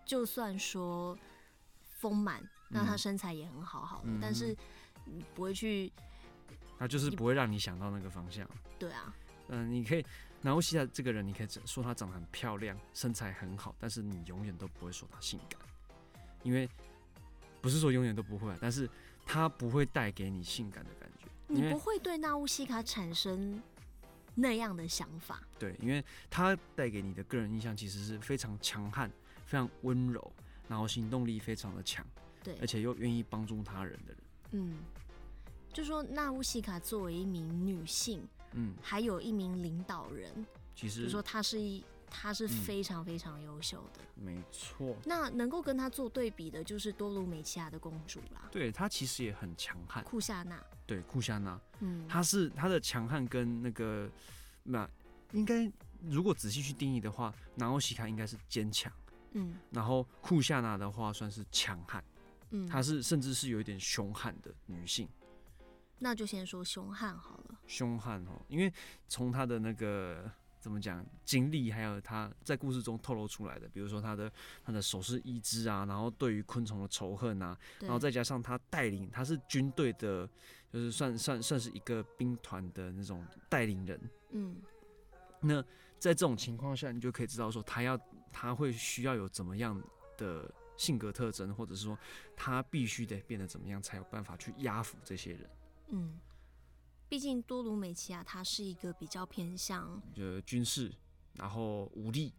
[0.06, 1.18] 就算说
[2.00, 4.08] 丰满，那他身材也很好，好的。
[4.08, 4.54] 嗯、但是
[5.06, 5.92] 你不会去，
[6.78, 8.46] 他就是不会让你想到那个方向。
[8.78, 9.16] 对啊，
[9.48, 10.06] 嗯，你可以，
[10.42, 15.58] 娜乌西卡这个人，你可以说他长得很漂亮，身材很好，但是你永远都不会说他性感，
[16.44, 16.70] 因为
[17.62, 18.90] 不是说永远都不会，但是
[19.26, 21.28] 他不会带给你性感的感觉。
[21.48, 23.62] 你不会对娜乌西卡产生。
[24.36, 29.10] 那样的想法，对，因为他带给你的个人印象其实是非常强悍、
[29.46, 30.34] 非常温柔，
[30.68, 32.06] 然后行动力非常的强，
[32.44, 34.18] 对，而且又愿意帮助他人的人。
[34.52, 34.78] 嗯，
[35.72, 41.84] 就说纳乌西卡作为一名女性，嗯，还有一名领导人，其实就说她是一，
[42.14, 44.96] 她是非常非常优秀的，嗯、没错。
[45.06, 48.48] 那能够跟她做对比的，就是多鲁美奇亚的公主啦。
[48.52, 50.04] 对，她其实也很强悍。
[50.04, 54.10] 库夏娜，对，库夏娜，嗯，她是她的强悍跟那个
[54.62, 54.88] 那
[55.32, 55.70] 应该
[56.04, 58.94] 如果仔细去定义的话，南欧西卡应该是坚强。
[59.32, 62.04] 嗯，然后库夏娜的话算是强悍，
[62.52, 65.10] 嗯，她是甚至是有一点凶悍的女性。
[66.00, 67.56] 那就先说凶悍好了。
[67.66, 68.72] 凶悍哦，因为
[69.08, 70.30] 从她的那个
[70.64, 74.32] 怎么讲经历，还有他在故事中透露出来的，比如说他的
[74.64, 80.26] 他的手势一只啊，然后对于昆虫的仇恨啊，然后再加上他带领，他是军队的，
[80.72, 84.00] 就是算算算是一个兵团的那种带领人。
[84.32, 84.56] 嗯，
[85.42, 85.62] 那
[86.00, 88.00] 在这种情况下，你就可以知道说他要。
[88.36, 89.80] 他会需要有怎么样
[90.18, 91.96] 的性格特征，或者是说
[92.36, 95.50] 他必须得变得怎么样，才有办法去压服这些人。
[95.90, 96.20] 嗯，
[97.08, 100.92] 毕竟多鲁美奇亚它是一个比较偏向就军事，
[101.34, 102.34] 然后武力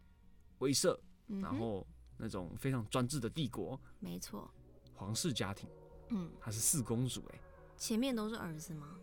[0.59, 0.97] 威慑，
[1.27, 1.85] 嗯、然后
[2.17, 3.79] 那种非常专制的帝国。
[3.99, 4.51] 没错，
[4.93, 5.69] 皇室家庭。
[6.09, 7.41] 嗯，她是四公主哎、欸，
[7.77, 8.97] 前面都是儿子吗？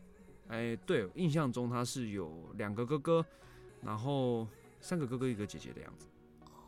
[0.49, 3.25] 哎、欸，对，印象中他是有两个哥哥，
[3.81, 4.47] 然后
[4.81, 6.07] 三个哥哥一个姐姐的样子。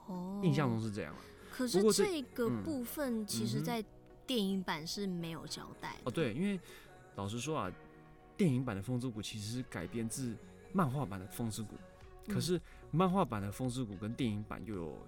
[0.07, 1.15] 哦，印象中是这样。
[1.51, 3.85] 可是这个部分，其实在
[4.27, 6.03] 电影版是没有交代、嗯。
[6.07, 6.59] 哦，对，因为
[7.17, 7.71] 老实说啊，
[8.37, 10.37] 电影版的《风之谷》其实是改编自
[10.73, 11.77] 漫画版的《风之谷》，
[12.33, 14.99] 可是漫画版的《风之谷》跟电影版又有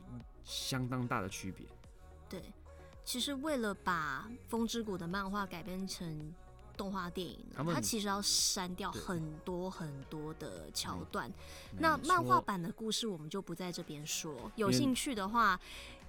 [0.44, 1.66] 相当大的区别。
[2.28, 2.42] 对，
[3.04, 6.34] 其实为了把《风之谷》的漫画改编成。
[6.76, 7.38] 动画电影，
[7.72, 11.32] 它其实要删掉很多很多的桥段。
[11.78, 15.58] 那漫画版的故事我们就不在这边说，有兴趣的话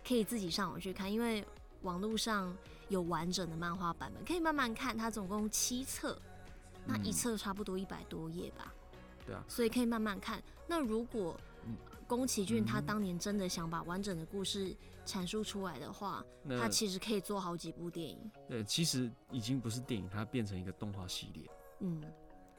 [0.06, 1.42] 可以自己上网去看，因为
[1.84, 2.54] 网络上
[2.90, 4.98] 有完整的漫画版本，可以慢慢看。
[4.98, 6.22] 它总共七册，
[6.88, 8.74] 那一册差不多一百多页吧。
[9.26, 10.42] 对啊，所以可以慢慢看。
[10.68, 11.40] 那如果
[12.08, 14.74] 宫崎骏他当年真的想把完整的故事
[15.06, 16.24] 阐述出来的话，
[16.58, 18.32] 他其实可以做好几部电影。
[18.48, 21.44] 对，其实已经不是电影，它变成一个动画系列。
[21.80, 22.02] 嗯，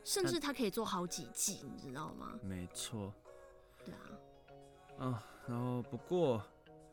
[0.04, 2.38] 甚至它可以做好几季，你知道吗？
[2.42, 3.12] 没错。
[3.84, 5.06] 对啊。
[5.06, 6.42] 啊，然后不过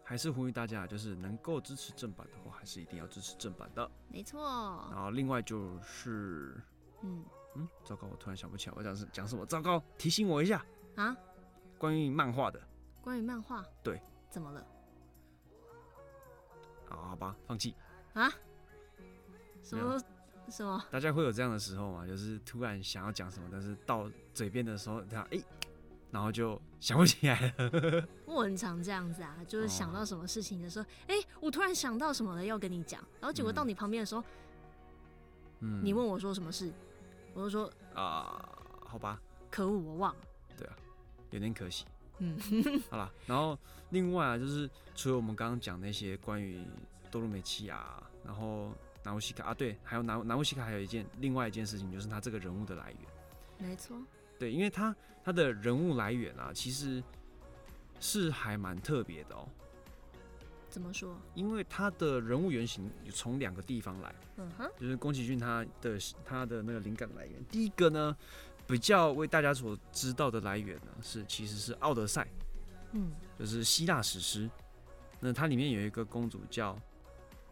[0.03, 3.91] 还是呼吁大家，就是能够支持正版的话，还是一定要支持正版的。
[4.07, 4.87] 没错。
[4.91, 6.55] 然后另外就是，
[7.01, 7.23] 嗯
[7.55, 10.63] 嗯，糟糕，我突然想不起来我讲是讲什么，糟糕，提醒我一下
[10.95, 11.15] 啊。
[11.77, 12.61] 关于漫画的，
[13.01, 14.65] 关于漫画，对，怎么了？
[16.87, 17.75] 好，好吧，放弃
[18.13, 18.31] 啊？
[19.61, 19.99] 什么
[20.49, 20.81] 什么？
[20.91, 22.07] 大家会有这样的时候吗？
[22.07, 25.39] 就是突然想要讲什么，但是到嘴边的时候，他哎，
[26.11, 28.07] 然后就想不起来了。
[28.25, 34.23] 我很常这样子啊，就是想到什么事情的时候，哎、哦，我突然想到什么了要跟你讲，然后结果到你旁边的时候，
[35.59, 36.71] 嗯，你问我说什么事，
[37.35, 38.49] 我就说啊，
[38.83, 39.21] 好吧，
[39.51, 40.21] 可恶，我忘了。
[40.57, 40.75] 对啊。
[41.31, 41.83] 有点可惜，
[42.19, 42.39] 嗯，
[42.89, 46.65] 好了，然后另外啊，就是除了我们刚刚讲那些关于
[47.11, 48.71] 多鲁美奇亚，然后
[49.03, 53.97] 南乌西卡啊，对，还有南南乌西卡，还有一件另外一件事情，就是他这个人物的来源，没错，
[54.39, 54.95] 对，因为他
[55.25, 57.03] 他的人物来源啊，其实
[57.99, 59.49] 是还蛮特别的哦。
[60.75, 61.17] 怎么说？
[61.35, 68.13] 因为他的人物原型从两个地方来，嗯哼，就是宫崎骏他的他的那个灵感来源，第一个呢。
[68.67, 72.23] 比较为大家所知道的来源呢，是其实是《奥德赛》，
[72.93, 74.49] 嗯，就是希腊史诗。
[75.19, 76.75] 那它里面有一个公主叫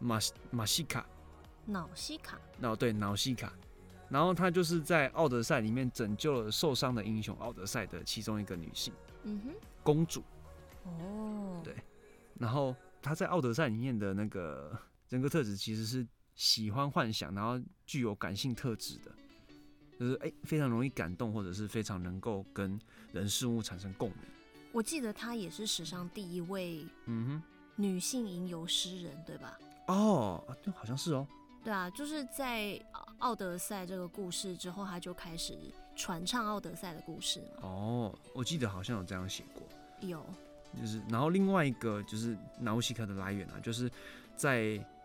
[0.00, 0.18] 马
[0.50, 1.06] 马西卡，
[1.66, 2.36] 瑙西卡。
[2.62, 3.52] 哦，对，瑙西卡。
[4.08, 8.92] 然后她就是在《奥德赛》里面拯救了受伤的英雄奥德赛的其中一个女性，
[9.22, 10.20] 嗯哼，公主。
[10.82, 11.76] 哦，对。
[12.40, 12.74] 然后
[13.04, 14.76] 她在《奥德赛》里面的那个
[15.10, 19.14] 人格特质其实是喜欢幻想，然后具有感性特质的。
[20.00, 22.80] 就是哎，非常容易感动，或者是非常能够跟
[23.12, 24.18] 人事物产生共鸣。
[24.72, 27.42] 我记得她也是史上第一位嗯哼
[27.76, 29.56] 女性吟游诗人，对吧？
[29.86, 31.26] 哦，对，好像是哦。
[31.62, 32.72] 对啊，就是在
[33.18, 35.56] 《奥德赛》这个故事之后，他就开始
[35.94, 37.62] 传唱《奥德赛》的故事嘛。
[37.62, 39.62] 哦，我记得好像有这样写过。
[40.00, 40.26] 有。
[40.80, 43.90] 就是，然后另外一个就是纳乌西卡的来源啊，就是
[44.36, 44.62] 在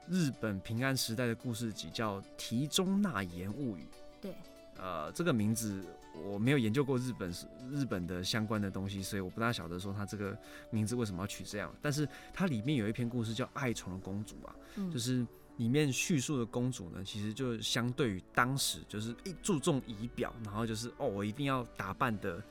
[0.07, 3.81] 日本平安时代的故事集叫《题中纳言物语》。
[4.21, 4.33] 对。
[4.77, 5.83] 呃，这个名字
[6.23, 7.29] 我没有研究过日本
[7.69, 10.37] 日本的相关的东西，所以我不大晓得说它这个
[10.69, 11.69] 名字为什么要取这样。
[11.81, 22.41] 但是它里面有一篇故事叫《爱宠的公主》啊，嗯、就是里面叙述的公主呢，其实就相对于当时就是一注重仪表，然后就是哦，我一定要打扮的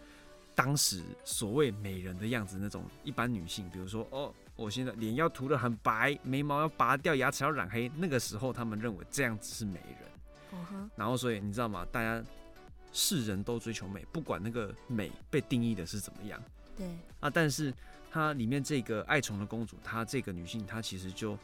[0.59, 10.59] 当时所谓美人的样子那种一般女性，比如说哦，我现在脸要涂得很白，眉毛要拔掉，牙齿要染黑，那个时候他们认为这样子是美人。
[10.72, 11.86] 嗯，然后所以你知道吗？
[11.92, 12.20] 大家
[12.92, 16.42] 世人都追求美，不管那个美被定义的是怎么样。
[16.76, 16.88] 对
[17.20, 17.72] 啊，但是
[18.11, 21.38] 它里面这个爱宠的公主，她这个女性，她其实就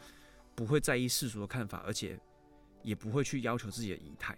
[0.57, 2.19] 不会在意世俗的看法，而且
[2.83, 4.37] 也不会去要求自己的仪态。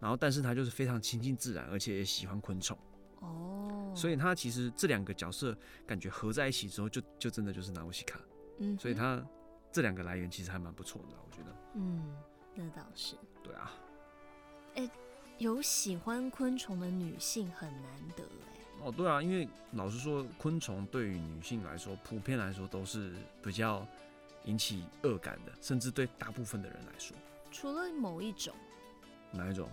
[0.00, 2.76] 然后，但是她就是非常亲近自然，而且也喜欢昆虫。
[3.20, 5.56] 哦，所以他其实这两个角色
[5.86, 8.20] 感觉合在一起之后就，就就真的就是拿乌西卡。
[8.58, 9.24] 嗯，所以他
[9.72, 11.56] 这两个来源其实还蛮不错的，我觉得。
[11.74, 12.16] 嗯，
[12.54, 13.16] 那倒是。
[13.42, 13.72] 对啊。
[14.74, 14.90] 哎、欸，
[15.38, 18.60] 有喜欢昆虫的女性很难得哎。
[18.82, 23.12] 哦，对啊，因为老实说，昆虫对于女性来说，普遍来说都是
[23.42, 23.86] 比较
[24.44, 27.16] 引起恶感的，甚至对大部分的人来说。
[27.50, 28.54] 除了某一种。
[29.32, 29.68] 哪一种？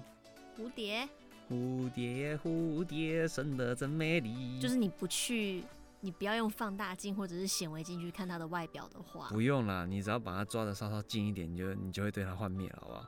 [0.57, 1.07] 蝴蝶。
[1.49, 4.59] 蝴蝶，蝴蝶，生得真美丽。
[4.59, 5.63] 就是你不去，
[6.01, 9.29] 你不要用放大镜或者是显微镜去看它的外表的话。
[9.29, 13.05] 不用啦，你只要把它抓的稍稍近一点，你就你就会对它幻灭了，好不好？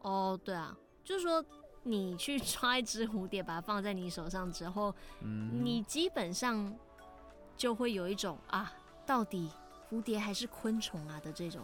[0.00, 1.44] 哦，对啊，就是说。
[1.84, 6.76] 你去抓一只蝴蝶，把它放在你手上之后，嗯，你基本上
[7.56, 8.70] 就会有一种啊，
[9.06, 9.48] 到底
[9.88, 11.62] 蝴蝶还是昆虫啊的这种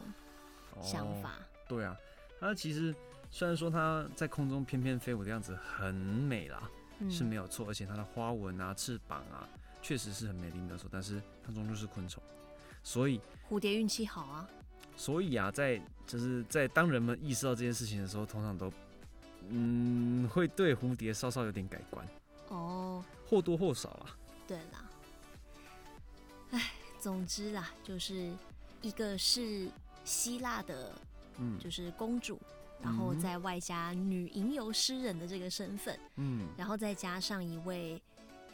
[0.80, 1.32] 想法。
[1.32, 1.94] 哦，对啊，
[2.40, 2.94] 它其实
[3.34, 6.70] 虽然说它在空中翩翩飞舞的样子很美啦，
[7.00, 9.42] 嗯，是没有错，而且它的花纹啊、翅膀啊，
[9.82, 10.88] 确实是很美丽，没有错。
[10.92, 12.22] 但是它终究是昆虫，
[12.84, 13.20] 所以
[13.50, 14.48] 蝴蝶运气好啊。
[14.96, 18.72] 所以啊，在就是在当人们意识到这件事情的时候，通常都。
[19.50, 22.06] 嗯，会对蝴蝶稍稍有点改观
[22.48, 24.16] 哦，或多或少啦。
[24.46, 24.88] 对啦，
[26.52, 28.32] 哎，总之啦，就是
[28.80, 29.68] 一个是
[30.04, 30.92] 希腊的，
[31.36, 32.40] 嗯，就是公主，
[32.82, 38.00] 然后再外加女吟游诗人的这个身份，嗯，然后再加上一位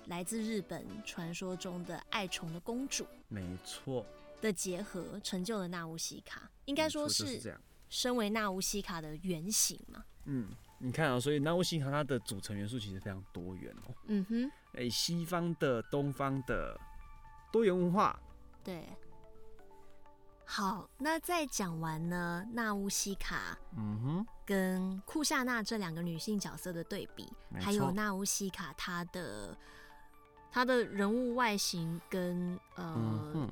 [0.07, 4.05] 来自日本传说中的爱宠的公主，没错，
[4.41, 7.57] 的结合成就了纳乌西卡，应该说是
[7.89, 10.49] 身为纳乌西卡的原型嘛，嗯。
[10.83, 13.95] 你看啊，所以纳乌西卡它的组成元素其实非常多元哦。
[14.07, 16.75] 嗯哼，哎、欸，西方的、东方的
[17.53, 18.19] 多元文化。
[18.65, 18.89] 对。
[20.53, 29.57] 好，那再讲完呢，娜乌西卡，嗯哼，跟库夏娜这两个女性角色的对比，还有娜乌西卡她的
[30.51, 33.51] 她的人物外形跟呃、嗯、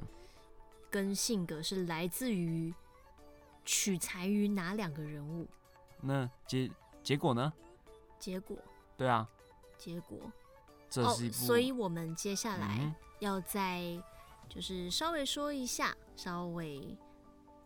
[0.90, 2.74] 跟性格是来自于
[3.64, 5.46] 取材于哪两个人物？
[6.01, 6.68] 那结。
[7.01, 7.53] 结果呢？
[8.18, 8.57] 结果
[8.96, 9.26] 对啊，
[9.78, 10.18] 结果
[10.90, 13.80] 这是一部，哦，所以我们接下来要再
[14.49, 16.78] 就是稍微说一下，稍微《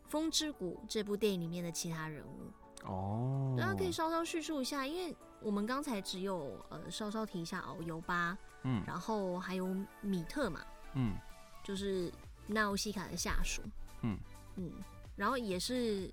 [0.09, 2.51] 风之谷》这部电影里面的其他人物。
[2.85, 10.61] 哦，大家可以稍稍叙述一下，因为我们刚才只有呃稍稍提一下哦，尤巴，嗯，然后还有米特嘛，
[10.95, 11.15] 嗯，
[11.63, 12.13] 就是
[12.47, 13.63] 纳乌西卡的下属，
[14.03, 14.19] 嗯。
[14.57, 14.73] 嗯，
[15.17, 16.11] 然后也是。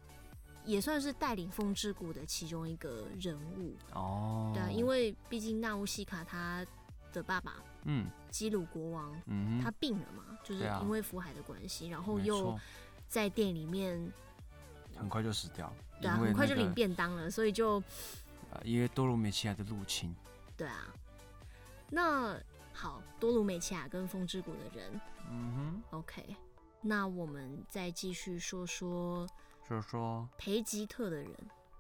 [0.66, 6.64] 也算是带领风之谷的其中一个人物哦，对啊，因为毕竟纳乌西卡他
[7.12, 12.58] 的爸爸，嗯，基鲁国王，嗯，他病了嘛，就是因为福海的关系，然后又
[13.08, 14.12] 在店里面
[14.96, 17.82] 很快就死掉，对啊，很快就领便当了，所以就
[18.64, 20.16] 因为多鲁美奇亚的入侵，
[20.58, 20.94] 对啊，
[21.90, 22.38] 那
[22.74, 26.36] 好，多鲁美奇亚跟风之谷的人，嗯哼，OK，
[26.82, 29.28] 那我们再继续说说。
[29.68, 31.32] 说说，裴吉特的人，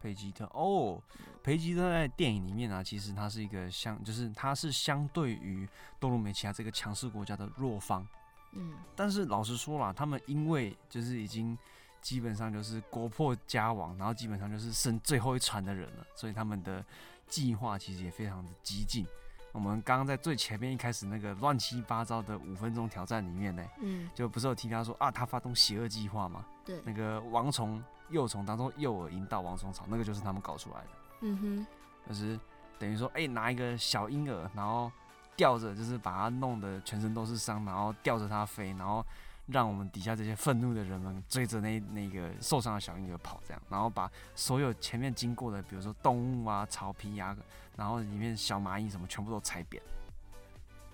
[0.01, 1.01] 裴吉特哦，
[1.43, 5.67] 佩吉特在电影里面啊，其实他是一个相，就是他是相对于
[5.99, 8.07] 多鲁美奇亚这个强势国家的弱方，
[8.53, 11.57] 嗯，但是老实说啦，他们因为就是已经
[12.01, 16.83] 基本上就是国破家亡，然后基本上就是剩最后一船的人了，所以他们的
[17.27, 19.05] 计划其实也非常的激进。
[19.51, 26.45] 我们刚刚在最前面一开始那个乱七八糟的五分钟挑战里面呢，嗯，就不是有提到说啊，他发动邪恶计划嘛？
[26.63, 30.87] 对，那个王虫幼虫当中诱饵引导王虫草，那个就是他们搞出来的。
[31.21, 31.67] 嗯哼，
[32.07, 32.39] 就是
[32.77, 34.91] 等于说，哎、欸，拿一个小婴儿，然后
[35.35, 39.05] 吊着，就是把它弄得全身都是伤，然后吊着它飞，然后。
[39.51, 47.37] 让我们底下这些愤怒的人们追着那那个受伤的小婴儿跑，这样，然后把所有前面经过的，比如说动物啊、草皮呀、啊，
[47.75, 49.81] 然后里面小蚂蚁什么，全部都踩扁。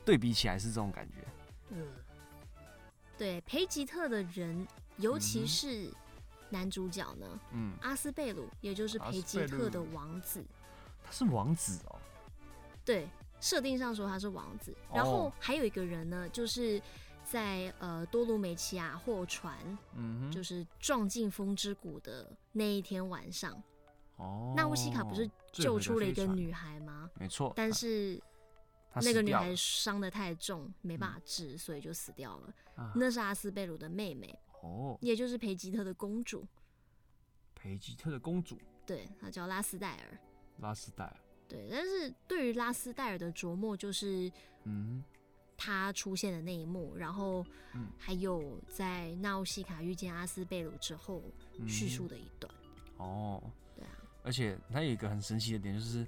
[0.06, 1.16] 对比起来是这种感觉。
[1.72, 1.86] 嗯，
[3.18, 4.66] 对，裴吉特的人，
[5.00, 5.94] 尤其是
[6.50, 10.44] 男主角呢，嗯，阿斯贝鲁，也就是裴吉特的王子。
[11.04, 12.00] 他是王子哦。
[12.84, 14.76] 对，设定上说他是王子。
[14.94, 16.82] 然后还有一个人呢，就是。
[17.28, 19.58] 在呃多鲁美奇亚货船，
[19.96, 23.52] 嗯，就是撞进风之谷的那一天晚上，
[24.18, 27.10] 哦，那乌西卡不是救出了一个女孩吗？
[27.16, 28.22] 没错，但是
[29.02, 32.54] 那个女孩伤得太重，没办法治，所以就死掉了。
[32.76, 36.46] 啊、那是阿斯贝鲁的妹妹，哦，也就是裴吉特的公主。
[37.54, 40.20] 裴吉特的公主，对，她叫拉斯戴尔。
[40.58, 41.18] 拉斯戴尔。
[41.48, 44.32] 对，但是对于拉斯戴尔的琢磨就是，
[44.64, 45.04] 嗯，
[45.56, 47.46] 他出现的那一幕，然后，
[48.00, 51.22] 还有在纳乌西卡遇见阿斯贝鲁之后
[51.68, 52.52] 叙述的一段。
[52.98, 53.42] 哦，
[53.76, 53.92] 对啊。
[54.24, 56.08] 而且他有一个很神奇的点，就是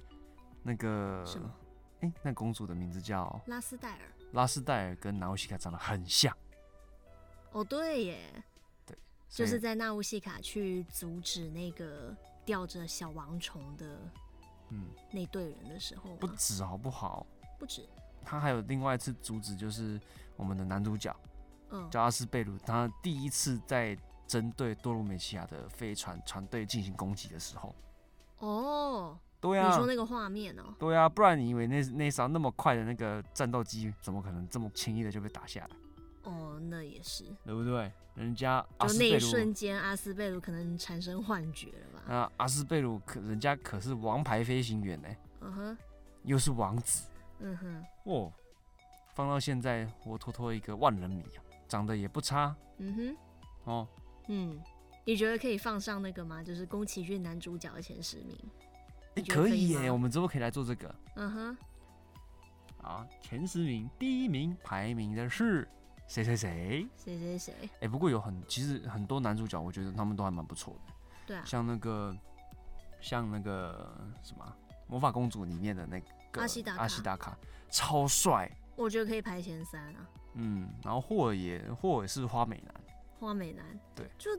[0.62, 1.54] 那个什么？
[2.00, 4.12] 哎，那公主的名字叫拉斯戴尔。
[4.32, 6.36] 拉斯戴尔跟纳乌西卡长得很像。
[7.52, 8.18] 哦，对耶。
[8.86, 8.96] 对，
[9.28, 13.98] 就是在纳乌西卡去阻止那个吊着小王虫的。
[14.70, 17.26] 嗯，那队人的时候不止好不好？
[17.58, 17.88] 不止，
[18.22, 19.98] 他还有另外一次阻止，就是
[20.36, 21.14] 我们的男主角，
[21.70, 23.96] 嗯，叫阿斯贝鲁，他第一次在
[24.26, 27.74] 针对多鲁美西亚的飞船船队进行攻击的时候。
[28.40, 30.74] 哦，对啊，你说那个画面哦？
[30.78, 35.76] 对啊，不然你以为那那艘那么快的那个战斗机，怎么可能这么轻易的就被打下来？
[36.28, 37.90] 哦，那也是，对不对？
[38.14, 42.02] 人家就那一瞬间，阿斯贝鲁可能产生幻觉了吧？
[42.08, 45.08] 那阿斯贝鲁可人家可是王牌飞行员呢，
[45.40, 45.78] 嗯哼，
[46.24, 47.04] 又是王子，
[47.38, 48.32] 嗯哼，哦，
[49.14, 53.16] 放到现在活脱脱一个万人迷啊，长得也不差，嗯哼，
[53.70, 53.88] 哦，
[54.26, 54.60] 嗯，
[55.04, 56.42] 你觉得可以放上那个吗？
[56.42, 58.36] 就是宫崎骏男主角的前十名，
[59.14, 61.56] 欸、可以耶，我们之后可以来做这个，嗯哼，
[62.82, 65.68] 啊，前十名，第一名排名的是。
[66.08, 66.88] 谁谁谁？
[66.96, 67.54] 谁谁谁？
[67.74, 70.92] 哎、欸，不过有很其实很多男主角，我觉得他们都还蛮不错的。
[71.26, 72.16] 对啊，像那个
[73.00, 74.56] 像那个什么
[74.86, 76.00] 魔法公主里面的那
[76.32, 77.38] 个阿西达卡，阿西达卡
[77.70, 80.08] 超帅，我觉得可以排前三啊。
[80.32, 82.74] 嗯，然后霍尔也霍尔是花美男，
[83.20, 84.30] 花美男对，就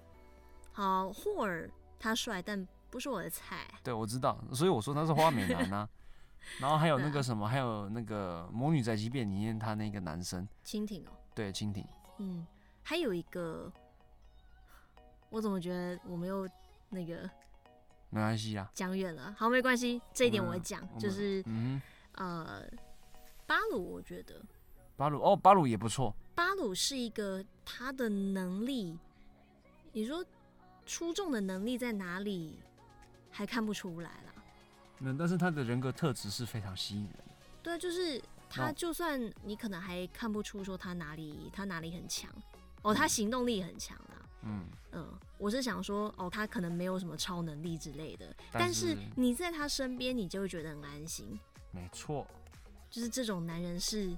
[0.72, 3.68] 好霍尔他帅，但不是我的菜。
[3.84, 5.88] 对，我知道，所以我说他是花美男啊。
[6.60, 11.12] 然后还有那个什么，还有那个魔女宅急便里面他那个男生蜻蜓哦。
[11.40, 11.88] 对，蜻蜓。
[12.18, 12.46] 嗯，
[12.84, 13.72] 还有一个，
[15.30, 16.46] 我怎么觉得我没有
[16.90, 17.30] 那个？
[18.10, 19.34] 没关系啊，讲远了。
[19.38, 21.82] 好，没关系，这一点我会讲，就是嗯，
[22.16, 22.62] 呃，
[23.48, 24.42] 巴鲁，我觉得
[24.98, 26.14] 巴鲁哦，巴鲁也不错。
[26.36, 29.00] 巴鲁是一个他的能力，
[29.94, 30.26] 你说
[30.86, 32.60] 出众的能力在哪里？
[33.32, 34.34] 还看不出来了。
[34.98, 37.34] 那但是他的人格特质是非常吸引人的。
[37.64, 38.22] 对，就是。
[38.50, 42.30] 他就算你可能还看不出说他哪里他哪里很强
[42.82, 44.26] 哦，他行动力很强啊。
[44.42, 51.38] 嗯嗯，我是想说哦，他可能没有什么超能力之类的，但是，但是你在他身边，你就会觉得很安心。
[51.72, 52.26] 没错，
[52.90, 54.18] 就是这种男人是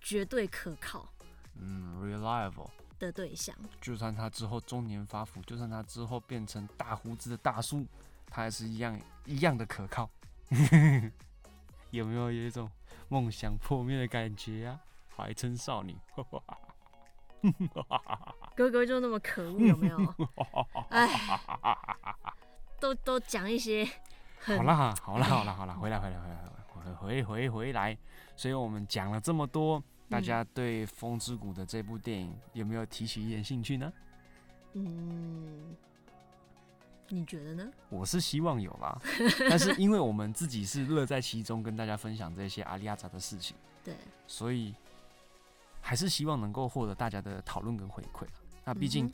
[0.00, 1.10] 绝对可靠，
[1.58, 3.56] 嗯，reliable 的对象。
[3.80, 7.86] 就算他之后中年发福，就算他之后变成大胡子的大叔，
[8.26, 10.08] 他还是一样一样的可靠。
[11.90, 12.70] 有没有有一种？
[13.12, 14.78] 梦想破灭的感觉啊，
[15.16, 15.96] 怀春少女，
[18.54, 20.14] 哥哥就那么可恶，有没有？
[20.90, 21.08] 哎，
[22.78, 23.84] 都都讲一些。
[24.38, 26.38] 好啦，好啦，好啦，好啦，回来，回来，回来，
[26.94, 27.98] 回回回回来。
[28.36, 33.92] 所以我们讲了这么多，大家对《风之谷》的这部电影有没有提起一点兴趣呢？
[34.74, 35.74] 嗯。
[37.12, 37.68] 你觉得呢？
[37.88, 38.96] 我是希望有啦，
[39.48, 43.96] 但是因为我们自己是乐在其中，跟大家分享这些阿里亚扎的事情，对，
[44.28, 44.72] 所以
[45.80, 48.24] 还是希望能够获得大家的讨论跟回馈。
[48.64, 49.12] 那毕竟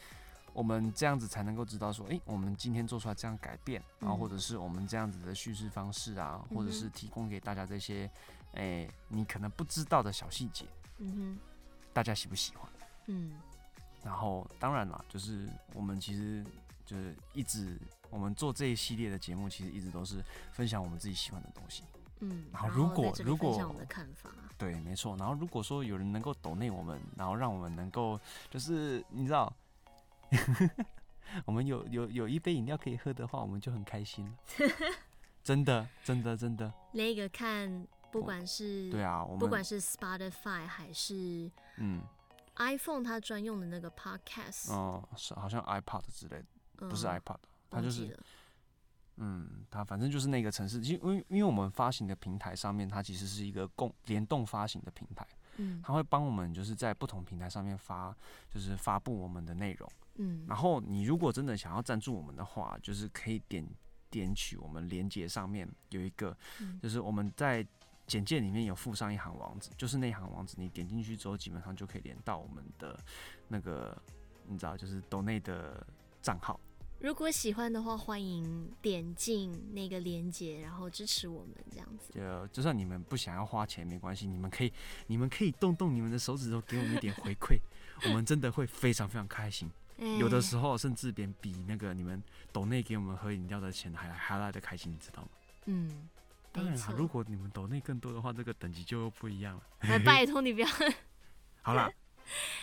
[0.53, 8.05] 我们这样子才能够知道说，哎、欸，我们今天做出来这样改变，然后或者是我们这样子的叙事方式啊，或者是提供给大家这些，
[8.53, 10.67] 哎、欸，你可能不知道的小细节，
[10.99, 11.39] 嗯哼，
[11.95, 12.71] 大家喜不喜欢？
[13.07, 13.41] 嗯，
[14.05, 16.45] 然后当然啦，就是我们其实。
[16.87, 17.77] 就是一直
[18.09, 21.83] 我们做这一系列的节目，其实一直都是分享我们自己喜欢的东西。
[22.21, 25.15] 嗯，然后如果如果我们的看法，对，没错。
[25.19, 28.19] 然后如果说有人能够抖内我们，然后让我们能够
[28.49, 29.53] 就是你知道，
[31.45, 34.33] 我们有有有一杯饮料可以喝的话，我们就很开心了。
[35.45, 36.73] 真的，真的，真的。
[36.93, 42.01] 那个看，不管是对啊，我们不管是 Spotify 还是嗯
[42.57, 46.47] iPhone 它专用的那个 Podcast，哦，是好像 iPod 之类的。
[46.77, 47.39] 不是 iPad，
[47.71, 48.17] 它就是，
[49.17, 58.15] 嗯，它反正就是那个城市，因为因为我们发行的平台上面，它其实是一个共联动发行的平台，嗯，它会帮我们就是在不同平台上面发，
[58.51, 63.67] 就是发布我们的内容，嗯，然后你如果真的想要赞助我们的话，就是可以点
[64.11, 66.37] 点取我们连接上面有一个，
[66.83, 67.67] 就是我们在
[68.07, 72.99] 简介里面有附上一行网址，就是那行网址你点进去之后，基本上就可以连到我们的
[73.49, 74.01] 那个，
[74.47, 75.85] 你知道，就是抖内的
[76.27, 76.59] 账号。
[76.99, 82.13] 如果喜欢的话，欢迎点进那个链接，然后支持我们这样子。
[82.13, 84.73] 就就算你们不想要花钱没关系，你们可以
[85.07, 87.59] 你们可以动动你们的手指头，给我们一点回馈，
[88.09, 89.71] 我们真的会非常非常开心。
[89.99, 92.21] 欸、有的时候甚至比比那个你们
[92.51, 95.29] 抖内给我们喝饮料的钱还还来的开心，你知道吗？
[95.67, 96.09] 嗯，
[96.51, 99.63] 当然啦，如果你们抖内更多的话，这个等级就不一样了。
[99.81, 100.69] 来，拜托你不要。
[101.63, 101.91] 好了，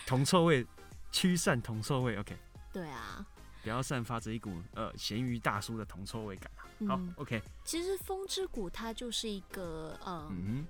[0.06, 0.66] 铜臭味，
[1.12, 2.36] 驱散铜臭味，OK。
[2.72, 3.24] 对啊。
[3.64, 6.50] 不要散发着一股呃咸鱼大叔的铜臭味感
[6.86, 7.40] 好、嗯、，OK。
[7.64, 10.66] 其实风之谷它就是一个呃，嗯、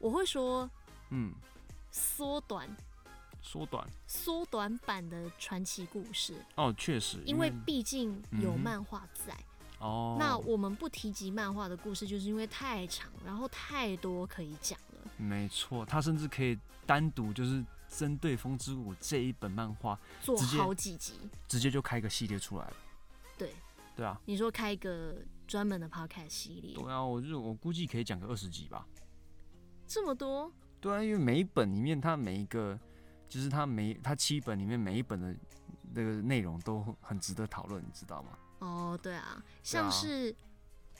[0.00, 0.68] 我会说，
[1.10, 1.32] 嗯，
[1.92, 2.68] 缩短，
[3.40, 6.34] 缩短，缩短版的传奇故事。
[6.56, 9.32] 哦，确实，因为毕竟有漫画在。
[9.78, 10.18] 哦、嗯。
[10.18, 15.10] 那我们不提及漫画的故事，就是因为太长，然后太多可以讲了。
[15.16, 17.64] 没错，它甚至可以单独就是。
[17.94, 21.12] 针对《风之谷》这一本漫画做好几集，
[21.46, 22.76] 直接就开一个系列出来了。
[23.36, 23.54] 对，
[23.94, 24.18] 对啊。
[24.24, 25.16] 你说开一个
[25.46, 26.74] 专门的 podcast 系列？
[26.74, 28.86] 对啊，我就我估计可以讲个二十集吧。
[29.86, 30.50] 这么多？
[30.80, 32.78] 对啊，因为每一本里面，它每一个
[33.28, 35.36] 就是它每它七本里面每一本的
[35.92, 38.38] 那个内容都很值得讨论，你知道吗？
[38.60, 40.34] 哦，对啊，像是、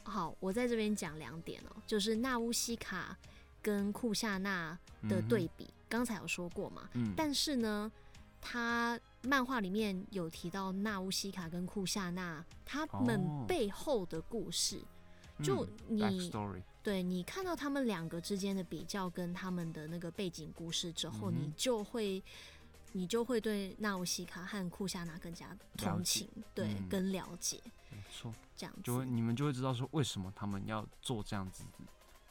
[0.05, 3.17] 啊、好，我在这边讲两点哦，就是纳乌西卡
[3.63, 5.65] 跟库夏娜的对比。
[5.65, 7.93] 嗯刚才有说过嘛，嗯，但是呢，
[8.41, 14.79] 他漫画里面有提到纳乌西卡跟库夏娜他们背后的故事，
[15.37, 22.25] 哦、就你、嗯、对你看到他们两个之间的比较跟他们的那个背景故事之后，嗯、你就会
[22.93, 27.61] 你就会对纳乌西卡和库夏娜更加同情，对，嗯、跟了解，
[27.91, 31.65] 没错，这样子就会你们就会知道说为什么他们要做这样子。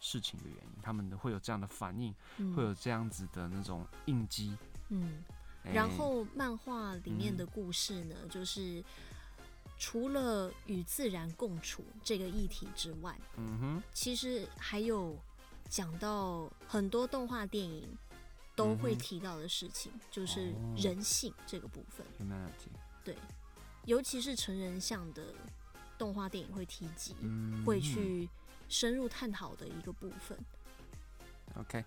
[0.01, 4.57] 事情的原因，他们的会有这样的反应，嗯、会有这样子的那种应激。
[4.89, 5.23] 嗯，
[5.63, 8.83] 欸、然后漫画里面的故事呢，嗯、就是
[9.77, 15.15] 除了与自然共处这个议题之外，嗯哼，其实还有
[15.69, 17.87] 讲到很多动画电影
[18.55, 22.03] 都会提到的事情，嗯、就是人性这个部分。
[22.19, 22.71] Humanity。
[23.03, 23.15] 对，
[23.85, 25.27] 尤其是成人向的
[25.95, 28.27] 动画电影会提及，嗯、会去。
[28.71, 30.37] 深入探讨的一个部分。
[31.55, 31.83] OK，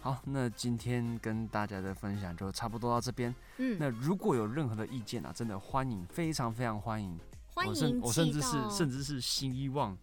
[0.00, 3.34] 好，那今天跟大家的分享就差不多到这边。
[3.56, 7.18] 嗯，那如果有任何的意见啊，真的欢迎，非常非常欢迎。
[7.54, 9.98] 欢迎，我甚我甚至是甚至是希望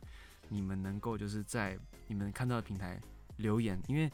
[0.49, 2.99] 你们能够就是在你们看到的平台
[3.37, 4.11] 留言，因为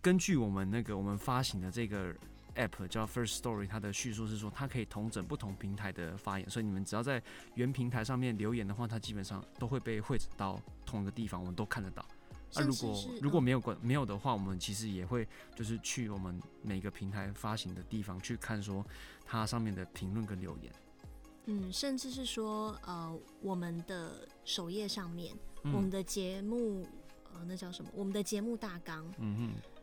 [0.00, 2.14] 根据我们那个我们发行的这个。
[2.58, 7.22] App 叫 First Story，它的叙述是说它可以同整不同平台的发言，所以你们只要在
[7.54, 12.04] 原平台上面留言的话，它基本上都会被汇整到同一个地方，我们都看得到。
[12.54, 18.84] 那、啊、如果如果没有关没有的话，我们其实也会就是去我们每个平台发行的地方去看，说
[19.24, 20.72] 它上面的评论跟留言。
[21.46, 26.86] 嗯，甚至是说呃，我们的首页上面，嗯、我们的节目
[27.34, 27.90] 呃，那叫什么？
[27.94, 29.06] 我们的节目大纲。
[29.18, 29.77] 嗯哼。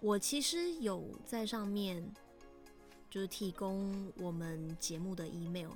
[0.00, 2.02] 我其实有在上面，
[3.10, 5.70] 就是提供我们节目的 email。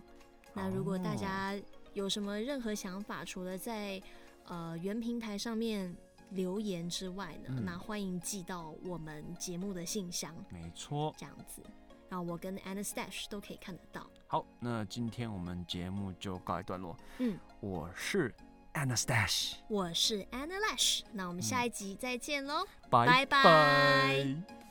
[0.54, 1.54] 那如果大家
[1.92, 4.02] 有什么任何想法，除了在
[4.44, 5.94] 呃原平台上面
[6.30, 10.34] 留言之外呢，嗯、那欢迎寄到我们节目的信箱。
[10.48, 11.62] 没错，这样子，
[12.08, 14.08] 然后我跟 Anastash 都可以看得到。
[14.26, 16.96] 好，那今天我们节目就告一段落。
[17.18, 18.34] 嗯，我是。
[18.74, 24.63] Anastash，我是 Analash，那我们下一集再见喽，拜拜。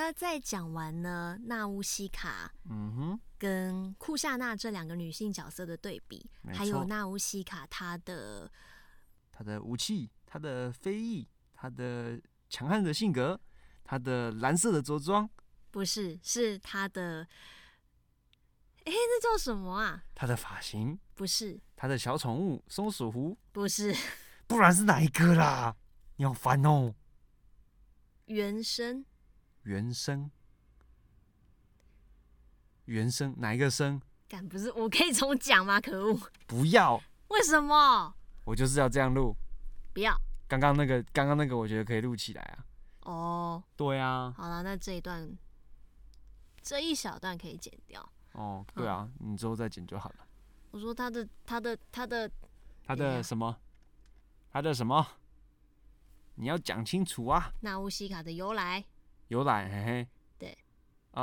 [0.00, 8.50] 那再讲完呢，娜乌西卡，嗯哼，跟库夏娜这两个女性角色的对比，还有娜乌西卡她的
[9.30, 13.38] 她的武器，她的飞翼，她的强悍的性格，
[13.84, 15.28] 她的蓝色的着装，
[15.70, 17.28] 不是，是她的，
[18.84, 20.02] 哎，那叫什么啊？
[20.14, 23.94] 她的发型，不是，她的小宠物松鼠狐，不是，
[24.46, 25.76] 不然是哪一个啦？
[26.16, 26.94] 你好烦哦。
[28.24, 29.04] 原声。
[29.62, 30.30] 原声，
[32.86, 34.00] 原声哪一个声？
[34.28, 35.80] 敢不是，我可以重讲吗？
[35.80, 36.18] 可恶！
[36.46, 37.00] 不要！
[37.28, 38.14] 为什么？
[38.44, 39.34] 我就是要这样录。
[39.92, 40.16] 不要！
[40.48, 42.64] 刚刚那个，刚刚那个，我觉得可以录起来啊。
[43.02, 43.62] 哦。
[43.76, 44.32] 对啊。
[44.36, 45.36] 好了，那这一段，
[46.62, 48.08] 这一小段可以剪掉。
[48.32, 50.26] 哦，对啊，嗯、你之后再剪就好了。
[50.70, 52.30] 我说他的，他的，他的，
[52.84, 53.56] 他的什么？
[54.52, 55.06] 他的什么？
[56.36, 57.52] 你要讲清楚啊！
[57.60, 58.84] 那乌西卡的由来。
[59.30, 60.08] 由来，嘿嘿，
[60.38, 60.58] 对，
[61.12, 61.22] 啊，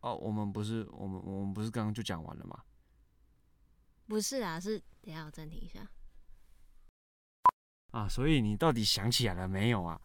[0.00, 2.62] 哦，我们不是，我们我们不是刚刚就讲完了吗？
[4.06, 5.80] 不是啊，是等下我暂停一下。
[7.92, 9.98] 啊，所以你到底想起来了没有啊？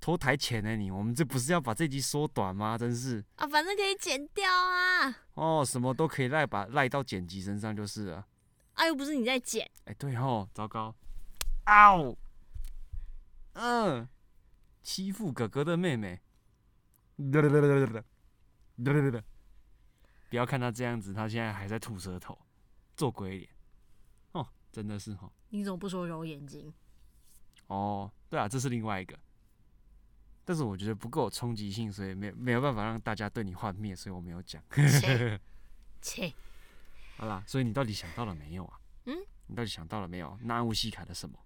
[0.00, 0.90] 拖台前呢你？
[0.90, 2.76] 我们这不是要把这集缩短吗？
[2.76, 5.16] 真是啊，反正可以剪掉啊。
[5.34, 8.26] 哦，什么都可以赖把赖到剪辑身上就是了。
[8.74, 9.64] 啊，又不是你在剪。
[9.84, 10.92] 哎、欸，对哦，糟糕，
[11.66, 12.16] 嗷，
[13.52, 14.08] 嗯，
[14.86, 16.20] 欺负哥哥的妹妹。
[20.30, 22.38] 不要看他这样子，他现在还在吐舌头。
[22.96, 23.50] 做鬼脸，
[24.30, 25.32] 哦，真的是哦。
[25.48, 26.72] 你怎么不说揉眼睛？
[27.66, 29.18] 哦，对啊，这是另外一个，
[30.44, 34.62] 但是我觉得不够有冲击性，所以没没有办法让大家对你幻灭，所以我没有讲。
[34.70, 35.40] 切，
[36.00, 36.32] 切，
[37.16, 38.78] 好啦，所以你到底想到了没有啊？
[39.06, 39.16] 嗯，
[39.48, 40.38] 你到底想到了没有？
[40.42, 41.36] 纳乌西卡的什么？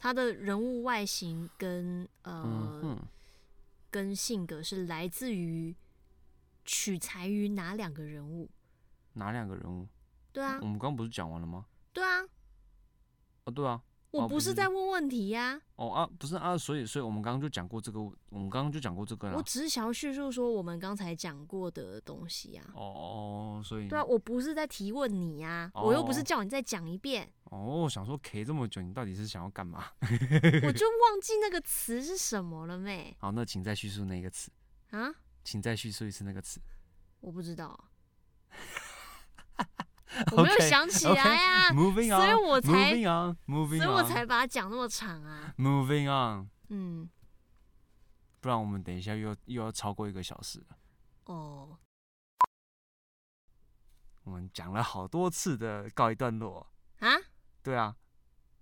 [0.00, 2.98] 他的人物外形跟呃、嗯、
[3.90, 5.76] 跟性格是来自于
[6.64, 8.48] 取材于哪两个人物？
[9.12, 9.86] 哪两个人物？
[10.32, 11.66] 对啊，我们刚刚不是讲完了吗？
[11.92, 12.22] 对啊，
[13.44, 15.60] 哦，对啊，我不是在问问题呀、啊。
[15.76, 19.34] 哦啊，不是啊，所以所以我们刚刚就讲过这个，我们刚刚就讲过这个啦。
[19.36, 22.66] 我只是想要叙述说我们刚才讲过的东西啊。
[22.74, 27.32] 哦哦，所以对啊，我不是在提问你呀、啊，哦、我又不是叫你再讲一遍。
[27.44, 29.86] 哦，想说 K 这么久，你到底是想要干嘛？
[30.02, 33.16] 我就忘记那个词是什么了没？
[33.20, 34.50] 好，那请再叙述那个词
[34.90, 36.60] 啊，请再叙述一次那个词。
[37.20, 37.88] 我不知道。
[40.36, 45.54] 我没有想起来啊， 所以我才，所以我才把它讲那么长啊。
[45.56, 47.08] Moving on，嗯，
[48.40, 50.76] 不然我们等一下又又要超过一个小时了。
[51.26, 51.78] 哦，
[54.24, 56.66] 我们讲了好多次的告一段落
[56.98, 57.08] 啊？
[57.62, 57.94] 对啊，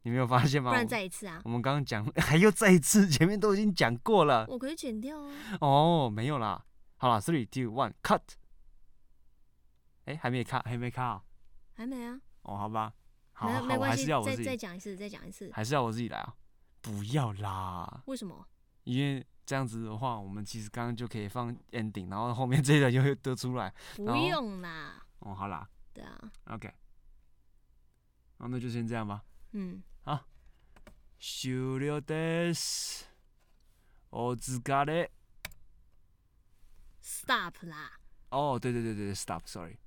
[0.02, 0.70] 你没有发现吗？
[0.70, 1.40] 不然再一次啊？
[1.44, 4.44] 我们刚刚讲 还又再一次，前面都已经讲过了。
[4.48, 5.32] 我可以剪掉啊。
[5.60, 6.64] 哦，没有啦。
[6.98, 8.20] 好了，three two one cut。
[10.04, 11.22] 哎，还没卡，还没卡。
[11.77, 12.19] 还没啊？
[12.43, 12.93] 哦，好吧，
[13.33, 16.35] 好，没没关系，还是要我自己再再讲一次，再讲一次，还是要我自己来啊？
[16.81, 18.03] 不要啦！
[18.05, 18.45] 为什么？
[18.83, 23.73] 因为这样子的话，我们其实刚刚就可以放 ending，然后后面这一段就会得出来。
[23.95, 25.05] 不用啦。
[25.19, 25.67] 哦，好啦。
[25.93, 26.31] 对啊。
[26.47, 26.73] OK。
[28.37, 29.23] 那那就先这样吧。
[29.53, 29.81] 嗯。
[30.01, 30.19] 好。
[31.17, 33.05] 终了です。
[34.09, 35.09] お疲れ。
[37.01, 37.93] Stop 啦。
[38.29, 39.77] 哦，对对对对，Stop，Sorry。